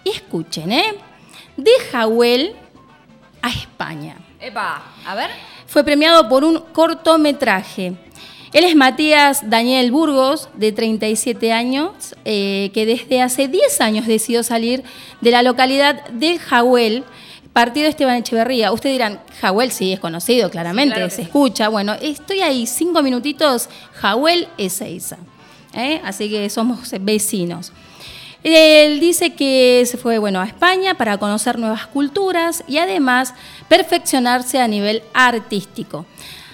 [0.02, 0.94] Y escuchen, ¿eh?
[1.56, 2.54] De Jawel
[3.42, 4.16] a España.
[4.40, 5.30] Epa, a ver.
[5.66, 7.94] Fue premiado por un cortometraje.
[8.52, 14.42] Él es Matías Daniel Burgos, de 37 años, eh, que desde hace 10 años decidió
[14.42, 14.82] salir
[15.20, 17.04] de la localidad de Jawel,
[17.56, 18.70] partido Esteban Echeverría.
[18.70, 21.22] Ustedes dirán, Jawel sí es conocido, claramente, claro se sí.
[21.22, 21.70] escucha.
[21.70, 25.16] Bueno, estoy ahí cinco minutitos, Jawel Ezeiza.
[25.72, 26.02] ¿eh?
[26.04, 27.72] Así que somos vecinos.
[28.42, 33.32] Él dice que se fue bueno, a España para conocer nuevas culturas y además
[33.70, 36.04] perfeccionarse a nivel artístico.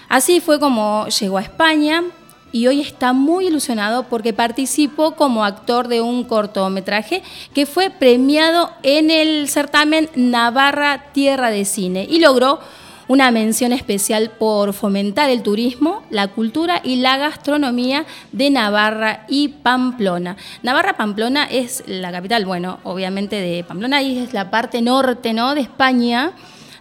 [0.09, 2.05] Así fue como llegó a España
[2.53, 7.23] y hoy está muy ilusionado porque participó como actor de un cortometraje
[7.55, 12.61] que fue premiado en el certamen Navarra Tierra de Cine y logró
[13.09, 19.49] una mención especial por fomentar el turismo, la cultura y la gastronomía de Navarra y
[19.49, 20.37] Pamplona.
[20.63, 25.55] Navarra Pamplona es la capital, bueno, obviamente de Pamplona y es la parte norte, ¿no?
[25.55, 26.33] de España,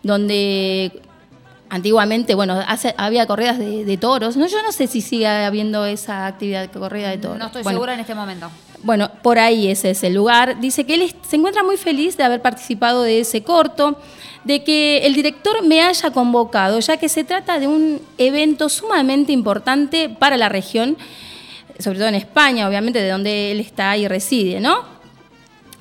[0.03, 1.01] donde
[1.71, 4.35] antiguamente, bueno, hace- había corridas de, de toros.
[4.37, 7.39] No, yo no sé si sigue habiendo esa actividad de corrida de toros.
[7.39, 8.51] No estoy Bueno, segura en este momento.
[8.83, 10.59] bueno, por ahí ese es el lugar.
[10.59, 13.97] Dice que él se encuentra muy feliz de haber participado de ese corto,
[14.43, 19.31] de que el director me haya convocado, ya que se trata de un evento sumamente
[19.31, 20.97] importante para la región,
[21.79, 24.99] sobre todo en España, obviamente, de donde él está y reside, ¿no?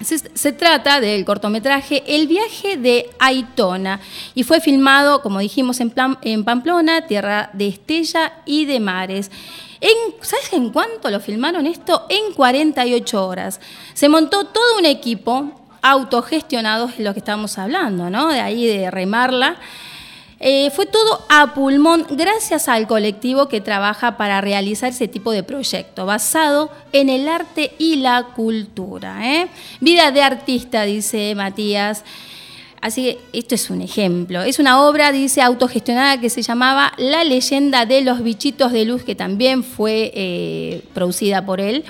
[0.00, 4.00] Se, se trata del cortometraje El viaje de Aitona
[4.34, 9.30] y fue filmado, como dijimos, en, Pamplona, tierra de Estella y de Mares.
[10.22, 12.06] ¿Sabes en cuánto lo filmaron esto?
[12.08, 13.60] En 48 horas.
[13.94, 18.28] Se montó todo un equipo autogestionado, es lo que estábamos hablando, ¿no?
[18.28, 19.56] De ahí de remarla.
[20.42, 25.42] Eh, fue todo a pulmón gracias al colectivo que trabaja para realizar ese tipo de
[25.42, 29.34] proyecto, basado en el arte y la cultura.
[29.34, 29.48] ¿eh?
[29.80, 32.04] Vida de artista, dice Matías.
[32.80, 34.40] Así que esto es un ejemplo.
[34.40, 39.04] Es una obra, dice, autogestionada que se llamaba La leyenda de los bichitos de luz,
[39.04, 41.84] que también fue eh, producida por él.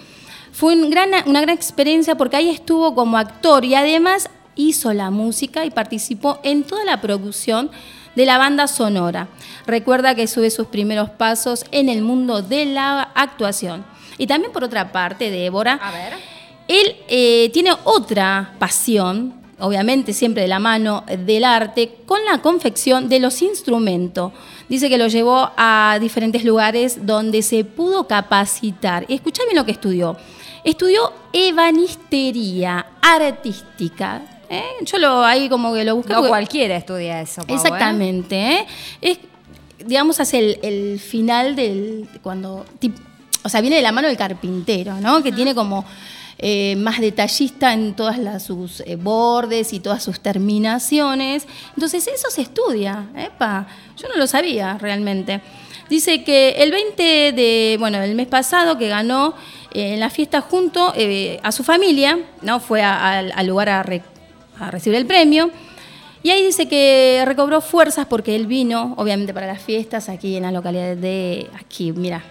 [0.51, 5.71] Fue una gran experiencia porque ahí estuvo como actor y además hizo la música y
[5.71, 7.71] participó en toda la producción
[8.21, 9.29] de la banda sonora.
[9.67, 13.83] Recuerda que sube sus primeros pasos en el mundo de la actuación.
[14.19, 16.13] Y también por otra parte, Débora, A ver.
[16.69, 23.09] él eh, tiene otra pasión, obviamente siempre de la mano del arte, con la confección
[23.09, 24.33] de los instrumentos.
[24.69, 29.07] Dice que lo llevó a diferentes lugares donde se pudo capacitar.
[29.09, 30.19] Escuchá bien lo que estudió.
[30.63, 34.40] Estudió ebanistería artística.
[34.51, 34.63] ¿Eh?
[34.85, 36.11] Yo lo ahí como que lo busqué.
[36.13, 37.43] No porque- cualquiera estudia eso.
[37.43, 37.59] Pau, ¿eh?
[37.59, 38.37] Exactamente.
[38.53, 38.67] ¿eh?
[39.01, 39.19] Es,
[39.87, 42.09] digamos, hacia el, el final del.
[42.23, 42.67] cuando.
[42.81, 42.99] tip-
[43.43, 45.23] o sea, viene de la mano del carpintero, ¿no?
[45.23, 45.85] Que tiene como.
[46.43, 51.47] eh, más detallista en todas las, sus eh, bordes y todas sus terminaciones.
[51.77, 53.09] Entonces, eso se estudia.
[53.17, 55.41] Epa, yo no lo sabía realmente.
[55.91, 59.35] Dice que el 20 de, bueno, el mes pasado que ganó
[59.75, 60.95] eh, en la fiesta junto
[61.43, 62.61] a su familia, ¿no?
[62.61, 64.03] Fue al lugar a, re-
[64.61, 65.51] a recibir el premio.
[66.23, 70.43] Y ahí dice que recobró fuerzas porque él vino, obviamente, para las fiestas aquí en
[70.43, 72.23] la localidad de, aquí, mira,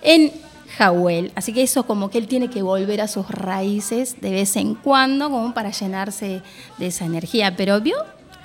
[0.00, 0.32] en
[0.78, 1.32] Jawel.
[1.34, 4.74] Así que eso como que él tiene que volver a sus raíces de vez en
[4.74, 6.42] cuando, como para llenarse
[6.78, 7.56] de esa energía.
[7.56, 7.96] Pero vio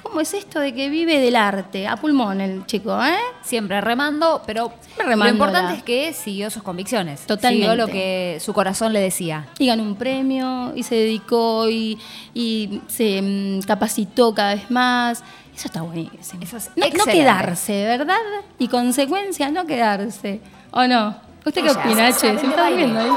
[0.08, 3.18] cómo es esto de que vive del arte, a pulmón el chico, ¿eh?
[3.42, 5.32] Siempre remando, pero lo remándola.
[5.32, 7.22] importante es que siguió sus convicciones.
[7.22, 7.68] Totalmente.
[7.68, 9.48] Siguió lo que su corazón le decía.
[9.60, 11.98] y ganó un premio y se dedicó y,
[12.34, 15.24] y se mm, capacitó cada vez más.
[15.56, 16.42] Eso está buenísimo.
[16.42, 18.18] Eso es no, quedarse, ¿verdad?
[18.60, 20.40] Y consecuencia, no quedarse.
[20.72, 21.16] ¿O no?
[21.46, 22.38] ¿Usted qué Ellas opina, Che?
[22.38, 23.12] ¿Se está viendo ahí?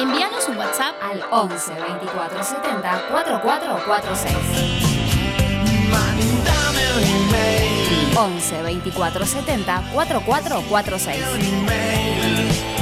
[0.00, 4.91] Envíanos un WhatsApp al 11 24 70 4446.
[5.92, 8.16] Mándame un email.
[8.16, 11.18] 11 24 70 4446.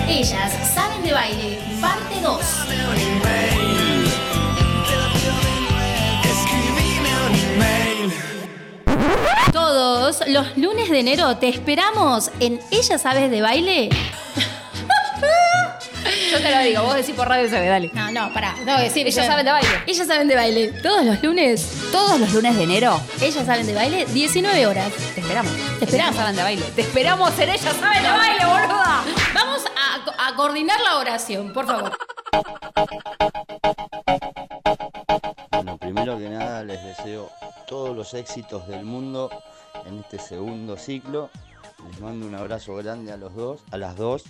[0.08, 2.40] Ellas saben de baile, parte 2.
[6.24, 8.12] Escribime un email.
[9.52, 13.90] Todos los lunes de enero te esperamos en Ella Sabes de Baile.
[16.30, 17.90] Yo te lo digo, vos decís por radio se ve, dale.
[17.92, 19.06] No, no, pará, tengo que decir.
[19.06, 19.68] Ellas saben de baile.
[19.86, 20.68] Ellas saben de baile.
[20.82, 24.92] Todos los lunes, Todos los lunes de enero ellas saben de baile, 19 horas.
[25.14, 25.52] te esperamos.
[25.78, 26.14] Te esperamos.
[26.14, 26.62] Ellas saben de baile.
[26.74, 29.04] Te esperamos en Ellas saben de baile, boluda.
[29.34, 29.62] Vamos
[30.16, 31.96] a, a coordinar la oración, por favor.
[35.52, 37.30] Bueno, primero que nada les deseo
[37.68, 39.30] todos los éxitos del mundo
[39.86, 41.30] en este segundo ciclo.
[41.88, 44.24] Les mando un abrazo grande a los dos, a las dos.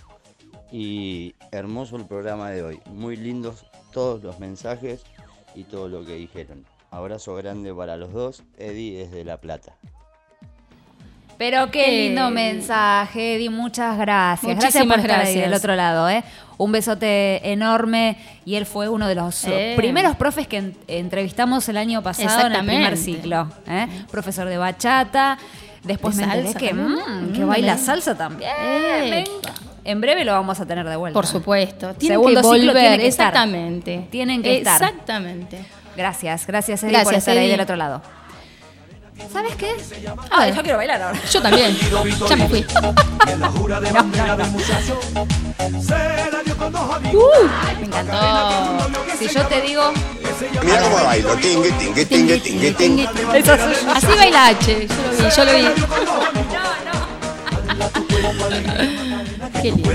[0.72, 2.80] Y hermoso el programa de hoy.
[2.92, 5.02] Muy lindos todos los mensajes
[5.54, 6.64] y todo lo que dijeron.
[6.90, 8.42] Abrazo grande para los dos.
[8.58, 9.72] Eddie desde La Plata.
[11.38, 13.48] Pero qué Eh, lindo mensaje, Eddie.
[13.48, 14.42] Muchas gracias.
[14.58, 15.44] Gracias Muchísimas por estar ahí gracias.
[15.50, 16.22] del otro lado, ¿eh?
[16.58, 18.18] Un besote enorme.
[18.44, 19.72] Y él fue uno de los Eh.
[19.76, 23.48] primeros profes que en- entrevistamos el año pasado en el primer ciclo.
[23.66, 23.86] ¿eh?
[24.10, 25.38] Profesor de bachata.
[25.82, 27.30] Después De me enteré que, también.
[27.30, 28.50] mm, que Mm, baila salsa también.
[28.62, 29.24] Eh.
[29.26, 29.54] Venga.
[29.84, 31.14] En breve lo vamos a tener de vuelta.
[31.14, 31.94] Por supuesto.
[31.94, 33.28] Tienen Segundo que ciclo volver, tiene que estar.
[33.28, 34.06] exactamente.
[34.10, 34.80] Tienen que estar.
[34.82, 35.64] Exactamente.
[35.96, 37.50] Gracias, gracias Eddie por Gracias, estar ahí Eddie.
[37.52, 38.02] del otro lado.
[39.32, 39.72] ¿Sabes qué?
[40.30, 41.18] Ah, yo quiero bailar ahora.
[41.30, 41.76] Yo también.
[42.28, 42.64] Ya me fui.
[47.80, 48.90] Me encantó.
[49.18, 49.92] Si yo te digo,
[50.62, 53.08] Mira cómo bailo, tingue, tingue, tingue, tingue, tingue.
[53.94, 54.88] Así baila H.
[55.36, 56.99] Yo lo vi, yo lo vi.
[59.62, 59.90] Qué lindo.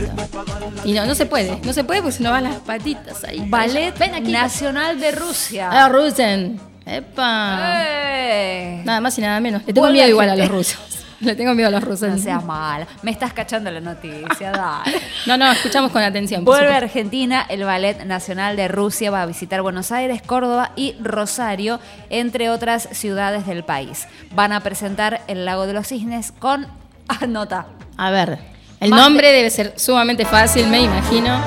[0.83, 1.59] Y no, no se puede.
[1.63, 3.43] No se puede porque se nos van las patitas ahí.
[3.47, 4.31] Ballet Ven aquí.
[4.31, 5.69] Nacional de Rusia.
[5.71, 6.59] Ah, Rusen.
[6.85, 7.59] Epa.
[7.87, 8.81] Eh.
[8.85, 9.61] Nada más y nada menos.
[9.65, 10.77] Le tengo Vuelve miedo igual a los rusos.
[11.21, 12.09] Le tengo miedo a los rusos.
[12.09, 12.85] No seas mal.
[13.01, 14.51] Me estás cachando la noticia,
[14.85, 15.01] dale.
[15.25, 16.43] No, no, escuchamos con atención.
[16.45, 16.85] por Vuelve a supuesto.
[16.99, 21.79] Argentina, el Ballet Nacional de Rusia va a visitar Buenos Aires, Córdoba y Rosario,
[22.11, 24.07] entre otras ciudades del país.
[24.35, 26.67] Van a presentar El Lago de los Cisnes con...
[27.07, 27.67] Anota.
[27.97, 28.39] A ver.
[28.79, 31.39] El Más nombre debe ser sumamente fácil, me imagino.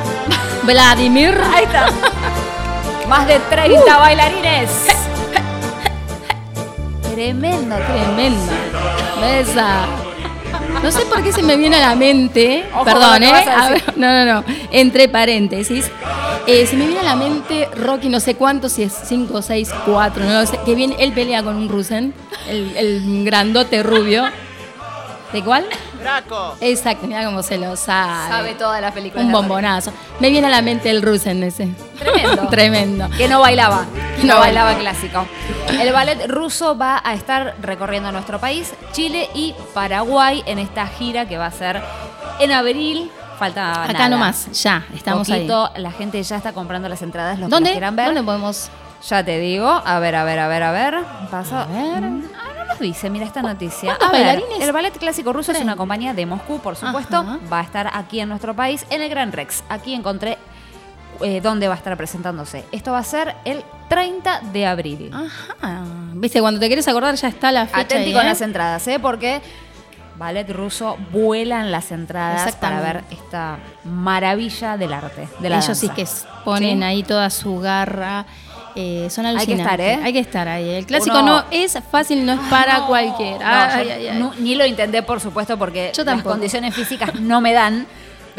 [0.64, 1.38] Vladimir.
[1.54, 1.88] Ahí está.
[3.08, 4.70] Más de 30 bailarines.
[7.14, 8.52] Tremendo, Tremenda.
[9.20, 9.86] Besa.
[10.82, 13.32] No sé por qué se me viene a la mente, Ojo perdón, ¿eh?
[13.32, 15.90] a ver, no, no, no, entre paréntesis,
[16.46, 19.70] eh, se me viene a la mente Rocky no sé cuánto, si es 5, 6,
[19.84, 22.14] 4, no lo sé, que bien él pelea con un Rusen,
[22.48, 24.24] el, el grandote rubio.
[25.32, 25.66] ¿De cuál?
[26.00, 26.56] Draco.
[26.60, 28.28] Exacto, mira cómo se lo sabe.
[28.28, 29.26] Sabe todas las películas.
[29.26, 29.92] Un bombonazo.
[30.20, 31.68] Me viene a la mente el Rusen ese.
[31.98, 32.46] Tremendo.
[32.50, 33.08] Tremendo.
[33.16, 33.84] Que no bailaba.
[34.16, 35.26] Que no No bailaba clásico.
[35.70, 41.28] El ballet ruso va a estar recorriendo nuestro país, Chile y Paraguay en esta gira
[41.28, 41.82] que va a ser
[42.40, 43.10] en abril.
[43.38, 44.08] Falta Acá nada.
[44.08, 45.46] nomás, ya, estamos ahí.
[45.46, 47.70] Poquito, La gente ya está comprando las entradas, los ¿Dónde?
[47.70, 48.06] quieran ver.
[48.06, 48.68] ¿Dónde podemos?
[49.06, 49.68] Ya te digo.
[49.68, 50.94] A ver, a ver, a ver, a ver.
[51.30, 51.62] Pasa.
[51.62, 52.04] A ver.
[52.04, 53.96] Ah, no nos dice, mira esta noticia.
[53.96, 54.60] ¿Cuántos A ver, bailarines?
[54.68, 57.18] el ballet clásico ruso es una compañía de Moscú, por supuesto.
[57.18, 57.38] Ajá.
[57.52, 59.62] Va a estar aquí en nuestro país, en el Gran Rex.
[59.68, 60.36] Aquí encontré
[61.20, 62.64] eh, dónde va a estar presentándose.
[62.72, 65.10] Esto va a ser el 30 de abril.
[65.12, 65.84] Ajá.
[66.14, 67.80] Viste, cuando te quieres acordar ya está la fecha.
[67.80, 68.28] Atenti con ¿eh?
[68.28, 68.98] las entradas, ¿eh?
[68.98, 69.40] Porque
[70.16, 75.28] ballet ruso vuelan las entradas para ver esta maravilla del arte.
[75.38, 76.06] De la Ellos sí que
[76.44, 76.84] ponen ¿Sí?
[76.84, 78.26] ahí toda su garra.
[78.76, 79.66] Eh, son Hay que alucinantes.
[79.66, 80.00] estar, ¿eh?
[80.04, 80.70] Hay que estar ahí.
[80.70, 83.38] El clásico Uno- no es fácil, no es para No, cualquiera.
[83.68, 84.18] no, Ay, yo ay, ay.
[84.18, 87.86] no- ni lo intenté, por supuesto, porque Yo las condiciones físicas no me dan,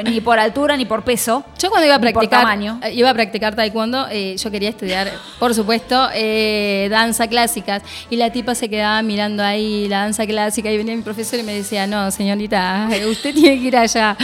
[0.03, 1.43] ni por altura ni por peso.
[1.57, 2.79] Yo cuando iba a practicar, tamaño.
[2.83, 7.81] eh, iba a practicar taekwondo, eh, yo quería estudiar, por supuesto, eh, danza clásicas.
[8.09, 11.43] Y la tipa se quedaba mirando ahí la danza clásica y venía mi profesor y
[11.43, 14.15] me decía, no, señorita, usted tiene que ir allá.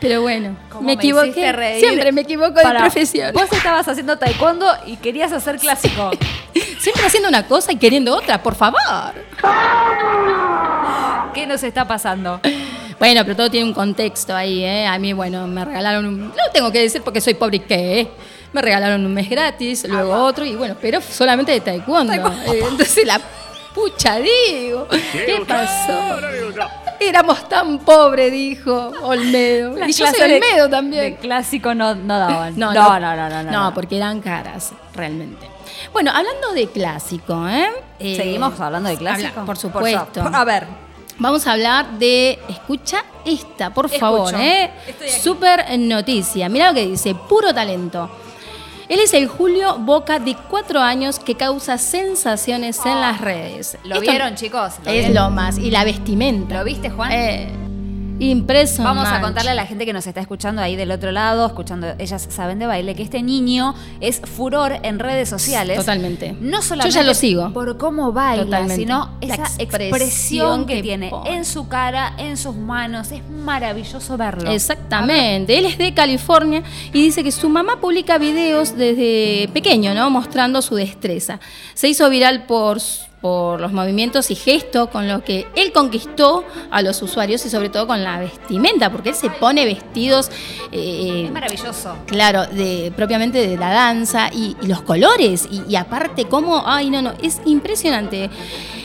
[0.00, 1.52] Pero bueno, ¿Cómo me hiciste equivoqué.
[1.52, 1.80] reír?
[1.84, 3.32] Siempre me equivoco de Pará, profesión.
[3.34, 6.10] Vos estabas haciendo taekwondo y querías hacer clásico.
[6.78, 8.78] Siempre haciendo una cosa y queriendo otra, por favor.
[11.34, 12.40] ¿Qué nos está pasando?
[12.98, 14.86] Bueno, pero todo tiene un contexto ahí, ¿eh?
[14.86, 16.28] A mí, bueno, me regalaron un...
[16.28, 18.08] No tengo que decir porque soy pobre y qué, ¿eh?
[18.52, 22.12] Me regalaron un mes gratis, luego otro, y bueno, pero solamente de taekwondo.
[22.14, 22.20] Eh,
[22.68, 23.20] Entonces la
[23.74, 26.16] pucha, digo, ¿qué pasó?
[27.00, 29.76] Éramos tan pobres, dijo Olmedo.
[29.76, 31.02] Las y yo soy clases de- Olmedo también.
[31.04, 32.58] De clásico no, no daban.
[32.58, 35.46] No, no, no, no, no, no, No, porque eran caras, realmente.
[35.92, 37.68] Bueno, hablando de clásico, ¿eh?
[38.00, 39.28] Eh, ¿Seguimos hablando de clásico?
[39.28, 40.22] habla- por supuesto.
[40.22, 40.87] Por- a ver.
[41.18, 42.38] Vamos a hablar de.
[42.48, 44.00] Escucha esta, por Escucho.
[44.00, 44.70] favor, ¿eh?
[45.20, 46.48] Super noticia.
[46.48, 48.08] Mira lo que dice: puro talento.
[48.88, 53.76] Él es el Julio Boca de cuatro años que causa sensaciones en las redes.
[53.84, 54.74] ¿Lo Esto vieron, chicos?
[54.84, 55.14] ¿Lo es vieron?
[55.24, 55.58] lo más.
[55.58, 56.56] Y la vestimenta.
[56.58, 57.12] ¿Lo viste, Juan?
[57.12, 57.52] Eh,
[58.18, 58.98] impresionante.
[58.98, 61.86] Vamos a contarle a la gente que nos está escuchando ahí del otro lado, escuchando,
[61.98, 65.76] ellas saben de baile, que este niño es furor en redes sociales.
[65.76, 66.34] Totalmente.
[66.40, 67.52] No solamente Yo ya lo sigo.
[67.52, 68.76] por cómo baila, Totalmente.
[68.76, 71.36] sino La esa expresión expresión que, que tiene pone.
[71.36, 73.10] en su cara, en sus manos.
[73.12, 74.50] Es maravilloso verlo.
[74.50, 75.56] Exactamente.
[75.58, 76.62] Él es de California
[76.92, 80.10] y dice que su mamá publica videos desde pequeño, ¿no?
[80.10, 81.40] Mostrando su destreza.
[81.74, 82.78] Se hizo viral por,
[83.20, 87.68] por los movimientos y gestos con los que él conquistó a los usuarios y sobre
[87.68, 90.30] todo con la vestimenta, porque él se pone vestidos.
[90.70, 91.96] eh, Es maravilloso.
[92.06, 96.90] Claro, de, propiamente de la danza y, y los colores y, y aparte cómo, ay
[96.90, 98.30] no, no, es impresionante.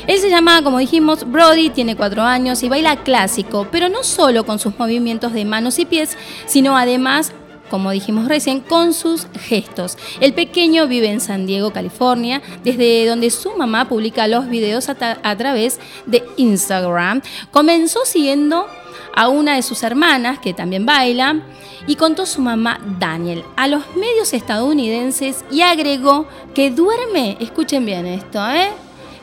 [0.08, 4.46] Él se llama, como dijimos, Brody, tiene cuatro años y baila clásico, pero no solo
[4.46, 7.32] con sus movimientos de manos y pies, sino además,
[7.74, 9.98] como dijimos recién, con sus gestos.
[10.20, 15.36] El pequeño vive en San Diego, California, desde donde su mamá publica los videos a,
[15.38, 17.24] través de Instagram.
[17.50, 18.68] Comenzó siguiendo
[19.16, 21.42] a una de sus hermanas, que también baila,
[21.88, 28.06] y contó su mamá Daniel a los medios estadounidenses y agregó que duerme, escuchen bien
[28.06, 28.70] esto, ¿eh?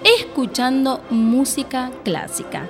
[0.02, 2.66] escuchando música clásica.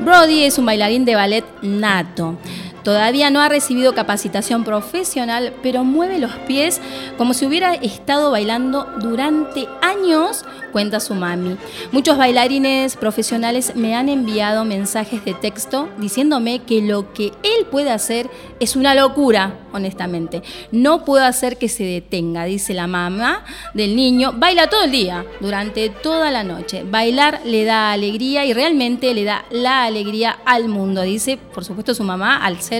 [0.00, 2.36] Brody es un bailarín de ballet nato.
[2.84, 6.82] Todavía no ha recibido capacitación profesional, pero mueve los pies
[7.16, 11.56] como si hubiera estado bailando durante años, cuenta su mami.
[11.92, 17.90] Muchos bailarines profesionales me han enviado mensajes de texto diciéndome que lo que él puede
[17.90, 18.28] hacer
[18.60, 20.42] es una locura, honestamente.
[20.70, 24.34] No puedo hacer que se detenga, dice la mamá del niño.
[24.36, 26.84] Baila todo el día, durante toda la noche.
[26.84, 31.94] Bailar le da alegría y realmente le da la alegría al mundo, dice, por supuesto,
[31.94, 32.73] su mamá, al ser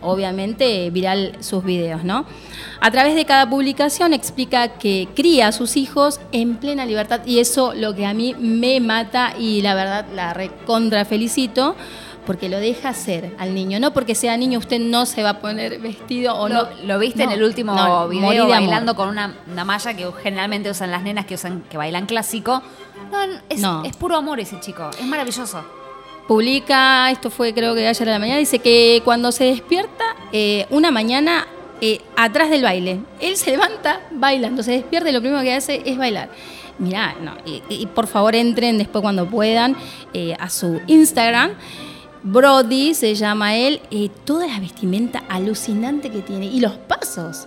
[0.00, 2.26] obviamente viral sus videos, ¿no?
[2.80, 7.38] A través de cada publicación explica que cría a sus hijos en plena libertad y
[7.38, 11.74] eso lo que a mí me mata y la verdad la recontra felicito
[12.26, 15.40] porque lo deja ser al niño, no porque sea niño usted no se va a
[15.40, 16.68] poner vestido o ¿Lo, no.
[16.84, 20.70] lo viste No, en el último no, video bailando con una, una malla que generalmente
[20.70, 22.62] usan las nenas que usan que bailan clásico?
[23.10, 23.84] No, no, es, No.
[23.84, 24.90] es puro amor ese chico.
[24.98, 25.62] Es maravilloso.
[26.26, 30.66] Publica, esto fue creo que ayer a la mañana, dice que cuando se despierta eh,
[30.70, 31.46] una mañana
[31.80, 35.82] eh, atrás del baile, él se levanta bailando, se despierta y lo primero que hace
[35.84, 36.30] es bailar.
[36.78, 39.76] Mirá, no, y, por favor entren después cuando puedan
[40.12, 41.52] eh, a su Instagram.
[42.24, 43.80] Brody se llama él,
[44.24, 47.46] toda la vestimenta alucinante que tiene y los pasos.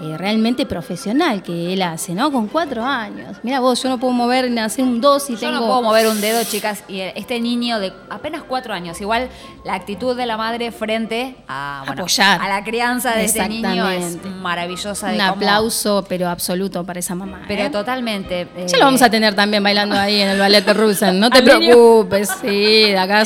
[0.00, 2.30] Eh, realmente profesional que él hace, ¿no?
[2.30, 3.36] Con cuatro años.
[3.42, 5.52] Mira vos, yo no puedo mover ni hacer un dos y Yo tengo...
[5.54, 6.84] no puedo mover un dedo, chicas.
[6.88, 9.28] Y este niño de apenas cuatro años, igual
[9.64, 12.40] la actitud de la madre frente a, bueno, Apoyar.
[12.40, 15.08] a la crianza de este niño es maravillosa.
[15.08, 17.42] de Un cómo- aplauso, pero absoluto para esa mamá.
[17.48, 17.70] Pero ¿eh?
[17.70, 18.42] totalmente.
[18.56, 21.18] eh, Ya lo vamos a tener también bailando ahí en el ballet de Rusen.
[21.18, 22.46] No te preocupes, sí,
[22.90, 23.24] de acá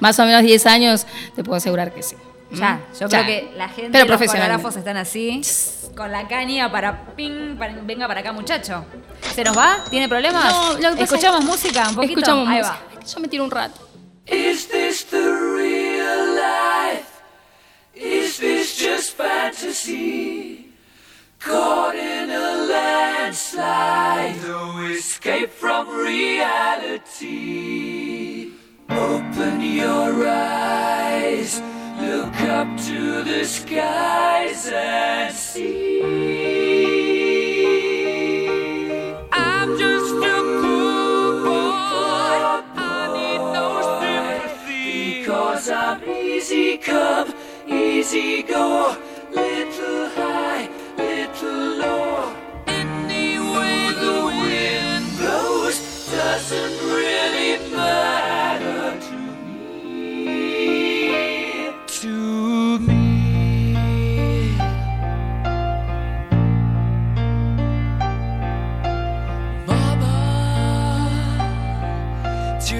[0.00, 2.16] más o menos 10 años te puedo asegurar que sí.
[2.50, 3.24] Ya, yo Ya.
[3.24, 5.40] creo que la gente, Pero los coreógrafos están así,
[5.96, 8.84] con la caña para ping, para- venga para acá muchacho.
[9.34, 9.84] ¿Se nos va?
[9.90, 10.44] ¿Tiene problemas?
[10.44, 12.20] No, lo que pasa ¿Escuchamos es- música un poquito?
[12.20, 12.78] Escuchamos Ahí música.
[12.94, 13.00] va.
[13.04, 13.80] Yo me tiro un rato.
[14.26, 17.06] Is this the real life?
[17.94, 20.72] Is this just fantasy?
[21.38, 25.86] Caught in a landslide, no escape from
[27.26, 28.52] reality.
[28.88, 31.60] Open your eyes,
[32.16, 36.00] look up to the skies and see.
[39.32, 42.38] I'm just a poor boy.
[42.74, 43.68] I need no
[44.00, 45.20] sympathy.
[45.20, 47.34] Because I'm easy come,
[47.66, 48.96] easy go.
[49.34, 52.34] Little high, little low.
[52.66, 55.76] Any way the wind blows
[56.10, 57.35] doesn't really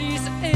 [0.00, 0.49] bodies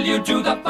[0.00, 0.69] Will you do the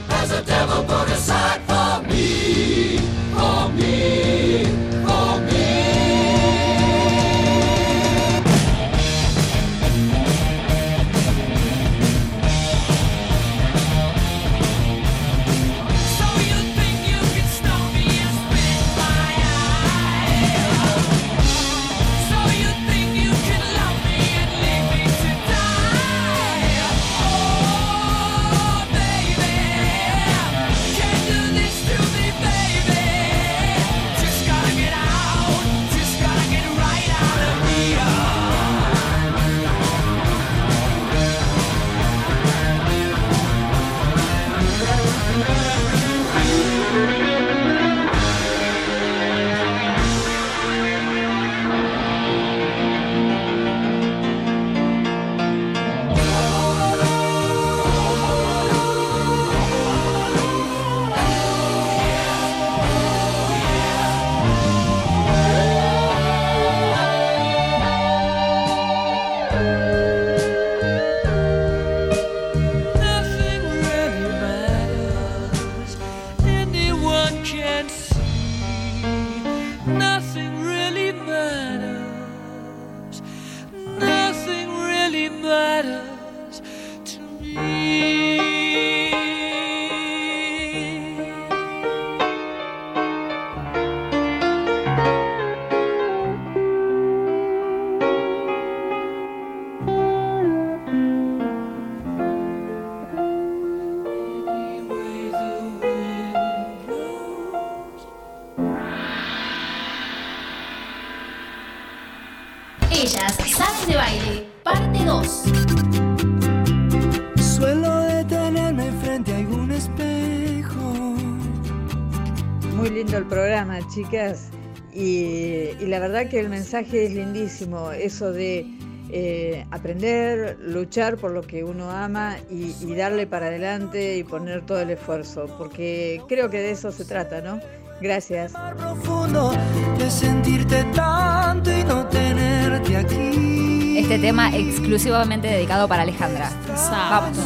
[124.11, 124.49] chicas.
[124.93, 128.65] Y, y la verdad que el mensaje es lindísimo, eso de
[129.09, 134.65] eh, aprender, luchar por lo que uno ama y, y darle para adelante y poner
[134.65, 137.59] todo el esfuerzo, porque creo que de eso se trata, ¿no?
[138.01, 138.51] Gracias.
[138.77, 139.53] Profundo
[139.97, 143.97] de sentirte tanto y no tenerte aquí.
[143.97, 146.49] Este tema exclusivamente dedicado para Alejandra.
[146.89, 147.37] Vamos.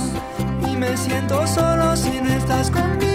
[0.68, 3.15] Y me siento solo si no estás conmigo.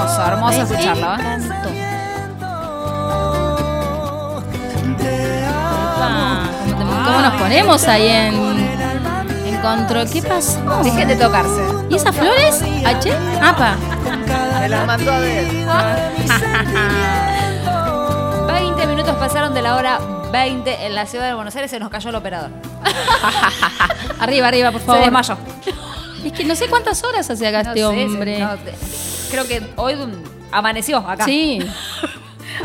[0.00, 1.14] Hermoso, hermoso escucharlo.
[1.14, 1.18] ¿eh?
[6.76, 8.34] ¿cómo, nos ponemos ahí en,
[9.46, 10.08] en control?
[10.10, 10.58] ¿Qué pasó?
[10.82, 11.60] Dejen de tocarse.
[11.88, 12.62] ¿Y esas flores?
[12.84, 13.12] ¿H?
[13.42, 13.76] APA.
[14.60, 15.46] Me las mandó a ver.
[18.46, 19.98] 20 minutos pasaron de la hora
[20.32, 22.50] 20 en la ciudad de Buenos Aires, se nos cayó el operador.
[24.20, 25.02] arriba, arriba, por Se favor.
[25.02, 25.36] desmayó.
[26.24, 28.38] Es que no sé cuántas horas hace acá No este sé, hombre.
[28.38, 28.74] no te-
[29.30, 29.96] creo que hoy
[30.52, 31.24] amaneció acá.
[31.24, 31.60] Sí.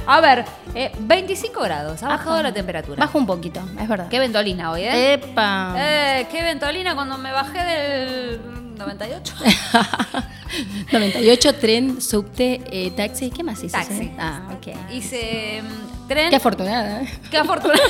[0.08, 2.44] A ver, eh, 25 grados, ha bajado Ajá.
[2.44, 3.00] la temperatura.
[3.00, 4.08] Baja un poquito, es verdad.
[4.10, 5.14] Qué ventolina hoy, ¿eh?
[5.14, 5.74] Epa.
[5.78, 8.42] Eh, qué ventolina cuando me bajé del
[8.78, 9.34] 98.
[10.92, 13.32] 98, tren, subte, eh, taxi.
[13.32, 13.78] ¿Qué más hizo?
[13.78, 14.12] Taxi.
[14.20, 14.92] Ah, ok.
[14.92, 16.30] Hice mm, tren.
[16.30, 17.02] Qué afortunada.
[17.02, 17.20] ¿eh?
[17.32, 17.82] Qué afortunada.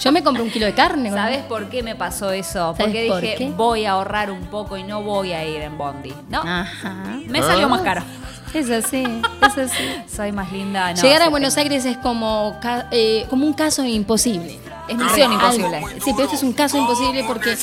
[0.00, 1.10] Yo me compré un kilo de carne.
[1.10, 2.74] ¿Sabes por qué me pasó eso?
[2.76, 3.50] ¿Sabes Porque por dije, qué?
[3.50, 6.12] voy a ahorrar un poco y no voy a ir en Bondi.
[6.28, 6.42] ¿No?
[6.42, 6.94] Ajá.
[7.28, 8.02] Me salió más caro.
[8.54, 9.82] Es así, es así.
[10.14, 10.92] Soy más linda.
[10.92, 12.58] no, Llegar a Buenos tengo- Aires es como,
[12.90, 14.58] eh, como un caso imposible.
[14.92, 15.80] Es misión imposible.
[16.04, 17.56] Sí, pero este es un caso imposible porque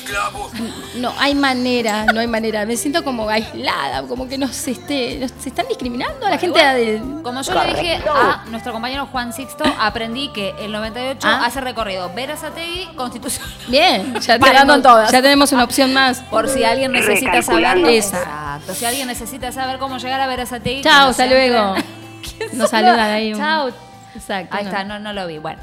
[0.95, 2.65] no hay manera, no hay manera.
[2.65, 6.59] Me siento como aislada, como que nos, este, nos se están discriminando a la gente
[6.59, 7.21] del...
[7.23, 11.45] Como yo le dije a nuestro compañero Juan Sixto, aprendí que el 98 Ah.
[11.45, 13.45] hace recorrido Verazategui, Constitución.
[13.67, 15.11] Bien, ya tenemos, en todas.
[15.11, 16.21] ya tenemos una opción más.
[16.21, 17.85] Por si alguien necesita Recalculando.
[17.85, 17.99] saber.
[17.99, 18.17] Esa.
[18.19, 18.73] Exacto.
[18.75, 20.81] Si alguien necesita saber cómo llegar a Verazategui.
[20.81, 21.75] Chao, hasta luego.
[22.37, 22.89] ¿Quién Nos saluda?
[22.95, 23.33] saludan ahí.
[23.33, 23.69] un- Chao.
[24.15, 24.55] Exacto.
[24.57, 24.69] Ahí no.
[24.71, 25.37] está, no, no lo vi.
[25.37, 25.59] Bueno.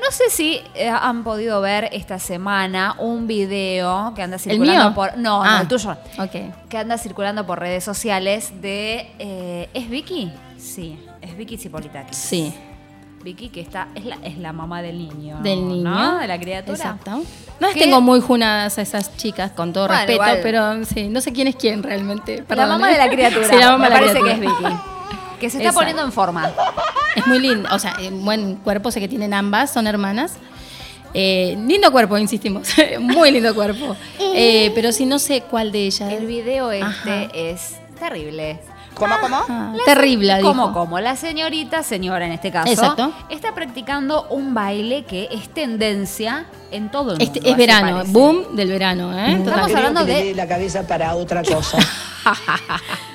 [0.00, 4.94] No sé si eh, han podido ver esta semana un video que anda circulando mío?
[4.94, 5.16] por.
[5.18, 5.56] No, Ah.
[5.56, 5.90] no, el tuyo.
[6.18, 6.68] Ok.
[6.68, 9.10] Que anda circulando por redes sociales de.
[9.18, 10.32] eh, ¿Es Vicky?
[10.58, 12.16] Sí, es Vicky Cipolitakis.
[12.16, 12.54] Sí.
[13.22, 15.40] Vicky, que está, es la, es la mamá del niño.
[15.42, 15.90] Del niño.
[15.90, 16.18] ¿no?
[16.18, 16.74] De la criatura.
[16.78, 17.10] Exacto.
[17.10, 20.38] No las tengo muy junadas a esas chicas, con todo Bueno, respeto, igual.
[20.42, 22.42] pero sí, no sé quién es quién realmente.
[22.48, 22.92] la mamá ¿eh?
[22.94, 23.46] de la criatura.
[23.50, 24.68] Sí, la mamá Me de la parece que es criatura.
[24.70, 24.80] Vicky.
[25.40, 26.52] Que se está poniendo en forma.
[27.16, 30.34] Es muy lindo, o sea, buen cuerpo, sé que tienen ambas, son hermanas.
[31.12, 32.68] Eh, lindo cuerpo, insistimos,
[33.00, 33.96] muy lindo cuerpo.
[34.20, 36.12] Eh, pero sí, no sé cuál de ellas.
[36.12, 37.30] El video este Ajá.
[37.34, 38.60] es terrible.
[38.94, 39.38] ¿Cómo, cómo?
[39.48, 40.48] Ah, terrible, dijo.
[40.48, 43.12] Como, como la señorita, señora en este caso, Exacto.
[43.30, 47.24] está practicando un baile que es tendencia en todo el mundo.
[47.24, 48.12] Este, es así verano, parece.
[48.12, 49.32] boom del verano, ¿eh?
[49.32, 51.78] Estamos hablando de la cabeza para otra cosa.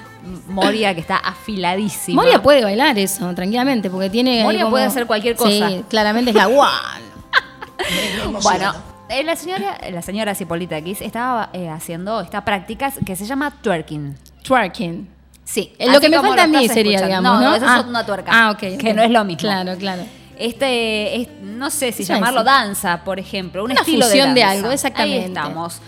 [0.47, 2.21] Moria que está afiladísima.
[2.21, 4.43] Moria puede bailar eso, tranquilamente, porque tiene.
[4.43, 5.49] Moria como- puede hacer cualquier cosa.
[5.69, 6.71] Sí, claramente es la guan.
[8.41, 8.73] Bueno,
[9.09, 13.51] eh, la señora, la señora Cipolita Kiss estaba eh, haciendo esta práctica que se llama
[13.61, 14.15] twerking.
[14.43, 15.07] Twerking.
[15.43, 15.73] Sí.
[15.77, 17.29] Eh, Lo así que me falta a lo mí sería, escuchando.
[17.37, 17.55] digamos, ¿no?
[17.55, 17.79] eso Ah.
[17.81, 18.31] es una tuerca.
[18.33, 19.41] Ah, ok, Que no es lo mismo.
[19.41, 20.03] Claro, claro.
[20.37, 24.57] Este, es- no sé si llamarlo danza, por ejemplo, un Una estilo fusión de danza.
[24.57, 25.17] algo, exactamente.
[25.19, 25.81] Ahí estamos.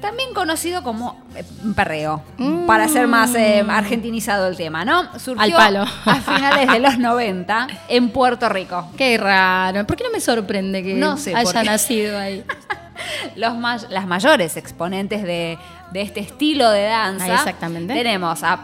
[0.00, 1.42] También conocido como eh,
[1.74, 2.22] perreo,
[2.66, 5.02] para ser más eh, argentinizado el tema, ¿no?
[5.18, 5.40] Surgió Mm.
[5.40, 5.84] Al palo.
[6.04, 8.88] a finales de los 90 en Puerto Rico.
[8.96, 9.84] Qué raro.
[9.86, 12.44] ¿Por qué no me sorprende que No sé haya nacido ahí?
[13.36, 15.56] Los may- las mayores exponentes de,
[15.92, 17.26] de este estilo de danza.
[17.26, 17.94] Ah, exactamente.
[17.94, 18.58] Tenemos a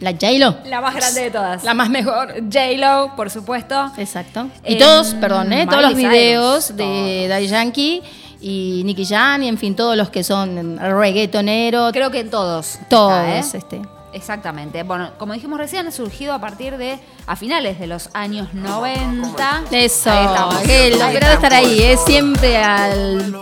[0.00, 0.56] La J-Lo.
[0.66, 1.64] la más grande de todas.
[1.64, 2.32] La más mejor.
[2.52, 3.90] J-Lo, por supuesto.
[3.98, 4.48] Exacto.
[4.66, 5.66] Y todos, perdón, ¿eh?
[5.66, 8.02] todos los videos Cyrus, de Daddy Yankee
[8.42, 11.92] y Nicky Jam y en fin, todos los que son reggaetoneros.
[11.92, 12.78] Creo que en todos.
[12.88, 13.58] Todos, está, ¿eh?
[13.58, 13.82] este.
[14.14, 14.82] Exactamente.
[14.82, 19.62] Bueno, como dijimos recién, ha surgido a partir de, a finales de los años 90.
[19.70, 20.56] Eso, Ahí estamos.
[20.58, 23.34] que logrado estar ahí, es siempre al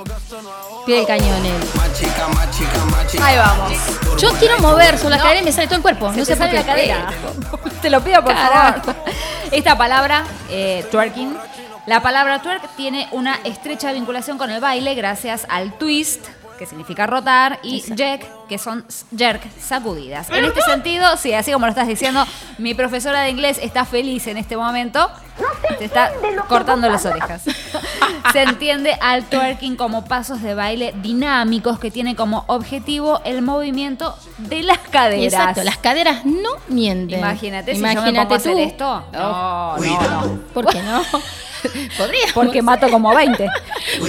[0.86, 3.20] pie del cañón él.
[3.20, 3.72] Ahí vamos.
[4.20, 5.22] Yo quiero mover sobre la No.
[5.24, 6.12] cadera y me sale todo el cuerpo.
[6.12, 6.56] Se no te por sale qué.
[6.59, 7.10] la cadera.
[7.82, 8.81] Te lo pido, por Carajo.
[8.82, 8.97] favor.
[9.52, 11.36] Esta palabra, eh, twerking,
[11.86, 16.24] la palabra twerk tiene una estrecha vinculación con el baile gracias al twist,
[16.56, 18.85] que significa rotar, y jerk, que son
[19.16, 20.28] jerk, sacudidas.
[20.28, 22.27] En este sentido, sí, así como lo estás diciendo,
[22.59, 25.09] mi profesora de inglés está feliz en este momento.
[25.78, 26.10] Te está
[26.48, 27.44] cortando las orejas.
[28.32, 34.16] Se entiende al twerking como pasos de baile dinámicos que tienen como objetivo el movimiento
[34.39, 35.32] de las caderas.
[35.32, 37.20] Exacto, las caderas no mienten.
[37.20, 39.05] Imagínate si yo me pongo a hacer esto.
[39.12, 40.40] No, no, no.
[40.52, 41.02] ¿Por qué no?
[41.98, 42.26] Podría.
[42.34, 43.48] Porque mato como 20.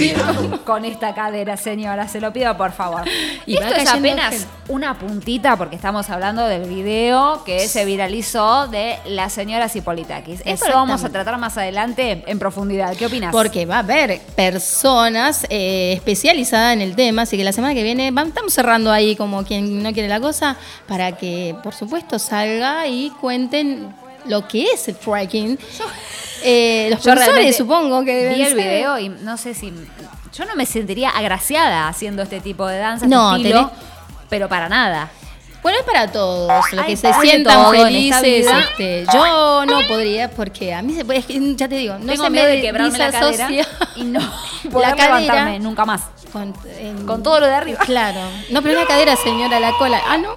[0.64, 3.02] Con esta cadera, señora, se lo pido por favor.
[3.46, 4.48] Y Esto es apenas gente.
[4.68, 10.42] una puntita porque estamos hablando del video que se viralizó de la señora Cipolitakis.
[10.44, 12.96] Esto lo vamos a tratar más adelante en profundidad.
[12.96, 13.32] ¿Qué opinas?
[13.32, 17.82] Porque va a haber personas eh, especializadas en el tema, así que la semana que
[17.82, 20.56] viene estamos cerrando ahí como quien no quiere la cosa,
[20.86, 23.94] para que por supuesto salga y cuenten
[24.26, 25.58] lo que es el twerking.
[26.44, 28.56] Eh, los Yo profesores supongo que deben vi el ser.
[28.56, 29.72] video y no sé si
[30.34, 33.82] yo no me sentiría agraciada haciendo este tipo de danza, No, este estilo, tenés-
[34.28, 35.10] pero para nada.
[35.62, 38.46] Bueno, es para todos los que se sientan felices.
[38.70, 42.06] este, yo no podría porque a mí se puede, es que, ya te digo, no
[42.06, 43.48] Tengo se miedo me de quebrarme la cadera
[43.94, 44.18] y no
[44.72, 46.02] poder la cadera levantarme nunca más.
[46.32, 47.78] con, en- Con todo lo de arriba.
[47.84, 48.18] Claro.
[48.50, 50.00] No, pero la cadera, señora, la cola.
[50.08, 50.36] Ah, no.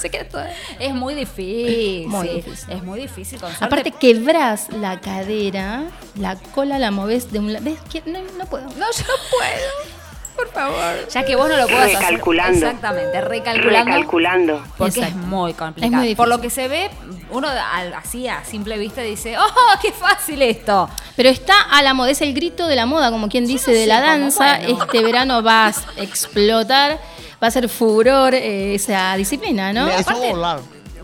[0.00, 2.06] Se queda toda- Es muy difícil.
[2.08, 2.70] Muy difícil.
[2.72, 3.40] Es muy difícil.
[3.40, 5.84] Con Aparte quebrás la cadera,
[6.16, 7.64] la cola la moves de un lado.
[7.64, 7.78] ¿Ves?
[7.90, 8.64] que No, no puedo.
[8.66, 9.98] No, yo no puedo.
[10.36, 11.08] Por favor.
[11.12, 11.98] Ya que vos no lo puedas hacer.
[11.98, 12.66] Recalculando.
[12.66, 13.90] Exactamente, recalculando.
[13.92, 14.64] Recalculando.
[14.76, 15.18] Porque Exacto.
[15.20, 15.86] es muy complicado.
[15.86, 16.16] Es muy difícil.
[16.16, 16.90] Por lo que se ve,
[17.32, 19.44] uno al- así a simple vista dice, ¡oh,
[19.82, 20.88] qué fácil esto!
[21.16, 23.80] Pero está a la moda, es el grito de la moda, como quien dice, de
[23.80, 24.58] sé la danza.
[24.60, 24.80] bueno.
[24.84, 27.00] Este verano va a explotar,
[27.42, 29.86] va a ser furor eh, esa disciplina, ¿no?
[29.86, 30.60] Me hizo volar.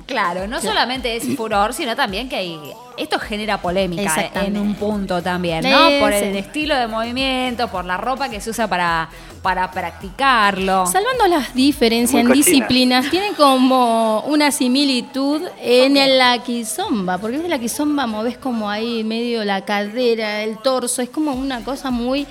[0.06, 2.60] Claro, no solamente es furor, sino también que hay,
[2.98, 4.58] esto genera polémica Exactamente.
[4.58, 5.88] en un punto también, ¿no?
[5.88, 6.24] Eh, Por sí.
[6.24, 9.08] el estilo de movimiento, por la ropa que se usa para,
[9.40, 10.84] para practicarlo.
[10.86, 17.48] Salvando las diferencias en disciplinas, tienen como una similitud en el la quizomba, porque ves
[17.48, 22.26] la quizomba moves como ahí medio la cadera, el torso, es como una cosa muy,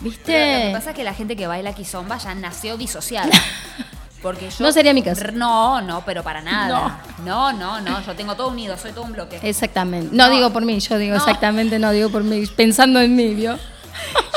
[0.00, 0.70] Pero Lo que ¿viste?
[0.72, 3.30] pasa es que la gente que baila kizomba ya nació disociada.
[4.22, 5.22] Porque yo, No sería mi caso.
[5.32, 7.00] No, no, pero para nada.
[7.24, 8.02] No, no, no.
[8.04, 9.38] Yo tengo todo unido, soy todo un bloque.
[9.42, 10.08] Exactamente.
[10.14, 10.34] No, No.
[10.34, 11.20] digo por mí, yo digo No.
[11.20, 13.56] exactamente, no digo por mí, pensando en mí, ¿vio?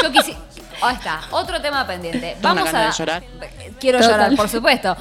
[0.03, 0.35] Yo quise.
[0.83, 2.37] Ahí está, otro tema pendiente.
[2.41, 2.85] Vamos a.
[2.87, 3.23] de llorar.
[3.79, 4.11] Quiero Total.
[4.13, 4.95] llorar, por supuesto.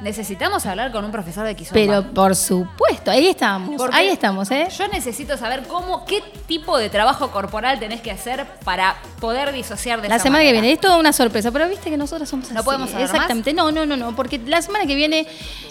[0.00, 1.74] Necesitamos hablar con un profesor de kizomba.
[1.74, 4.68] Pero por supuesto, ahí estamos, Porque ahí estamos, ¿eh?
[4.76, 10.02] Yo necesito saber cómo, qué tipo de trabajo corporal tenés que hacer para poder disociar
[10.02, 12.50] de La esa semana que viene, es toda una sorpresa, pero viste que nosotros somos
[12.50, 12.64] ¿No así.
[12.66, 15.26] podemos saber Exactamente, no, no, no, no, porque la semana que viene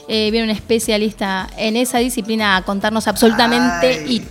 [0.07, 4.25] eh, viene un especialista en esa disciplina a contarnos absolutamente y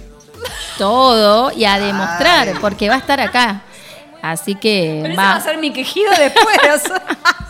[0.76, 3.62] todo y a demostrar, porque va a estar acá.
[4.22, 5.36] Así que Pero ese va va.
[5.36, 6.56] a ser mi quejido después.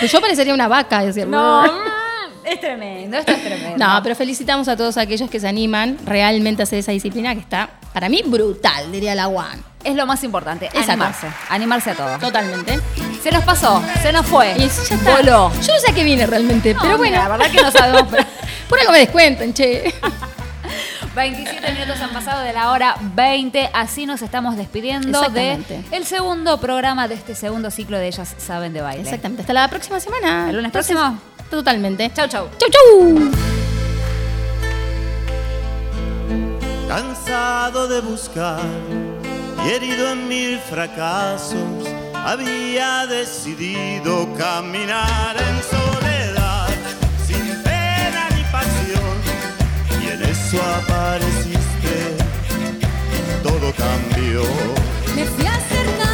[0.00, 1.26] Pues yo parecería una vaca, decir.
[1.26, 3.76] no, mm, es tremendo, esto es tremendo.
[3.86, 7.40] No, pero felicitamos a todos aquellos que se animan realmente a hacer esa disciplina que
[7.40, 9.62] está, para mí, brutal, diría la Juan.
[9.84, 10.90] Es lo más importante, Exacto.
[10.92, 11.26] animarse.
[11.48, 12.18] Animarse a todo.
[12.18, 12.78] Totalmente.
[13.22, 14.52] Se nos pasó, se nos fue.
[14.56, 14.96] Y ya está.
[15.16, 15.50] Voló.
[15.62, 17.12] Yo no sé a qué viene realmente, No, pero bueno.
[17.16, 18.02] mira, la verdad que no sabemos.
[18.10, 18.24] pero-
[18.68, 19.94] Por algo me descuentan, che.
[21.14, 25.58] 27 minutos han pasado de la hora 20, así nos estamos despidiendo de
[25.90, 29.02] el segundo programa de este segundo ciclo de Ellas Saben de Baile.
[29.02, 29.42] Exactamente.
[29.42, 30.48] Hasta la próxima semana.
[30.48, 31.20] ¿El lunes Entonces, próximo?
[31.50, 32.10] Totalmente.
[32.14, 32.48] Chau, chau.
[32.58, 33.30] Chau, chau.
[36.88, 38.60] Cansado de buscar
[39.64, 45.99] y herido en mil fracasos, había decidido caminar en soledad,
[50.52, 52.16] eso apareciste,
[53.40, 54.42] todo cambió.
[55.14, 56.09] Me fui acercando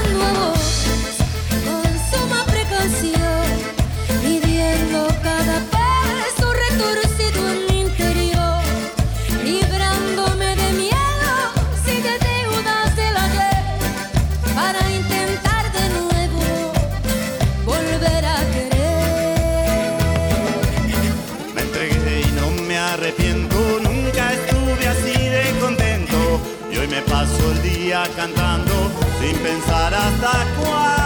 [29.46, 31.05] pensar hasta cuándo.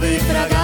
[0.00, 0.59] vem pra.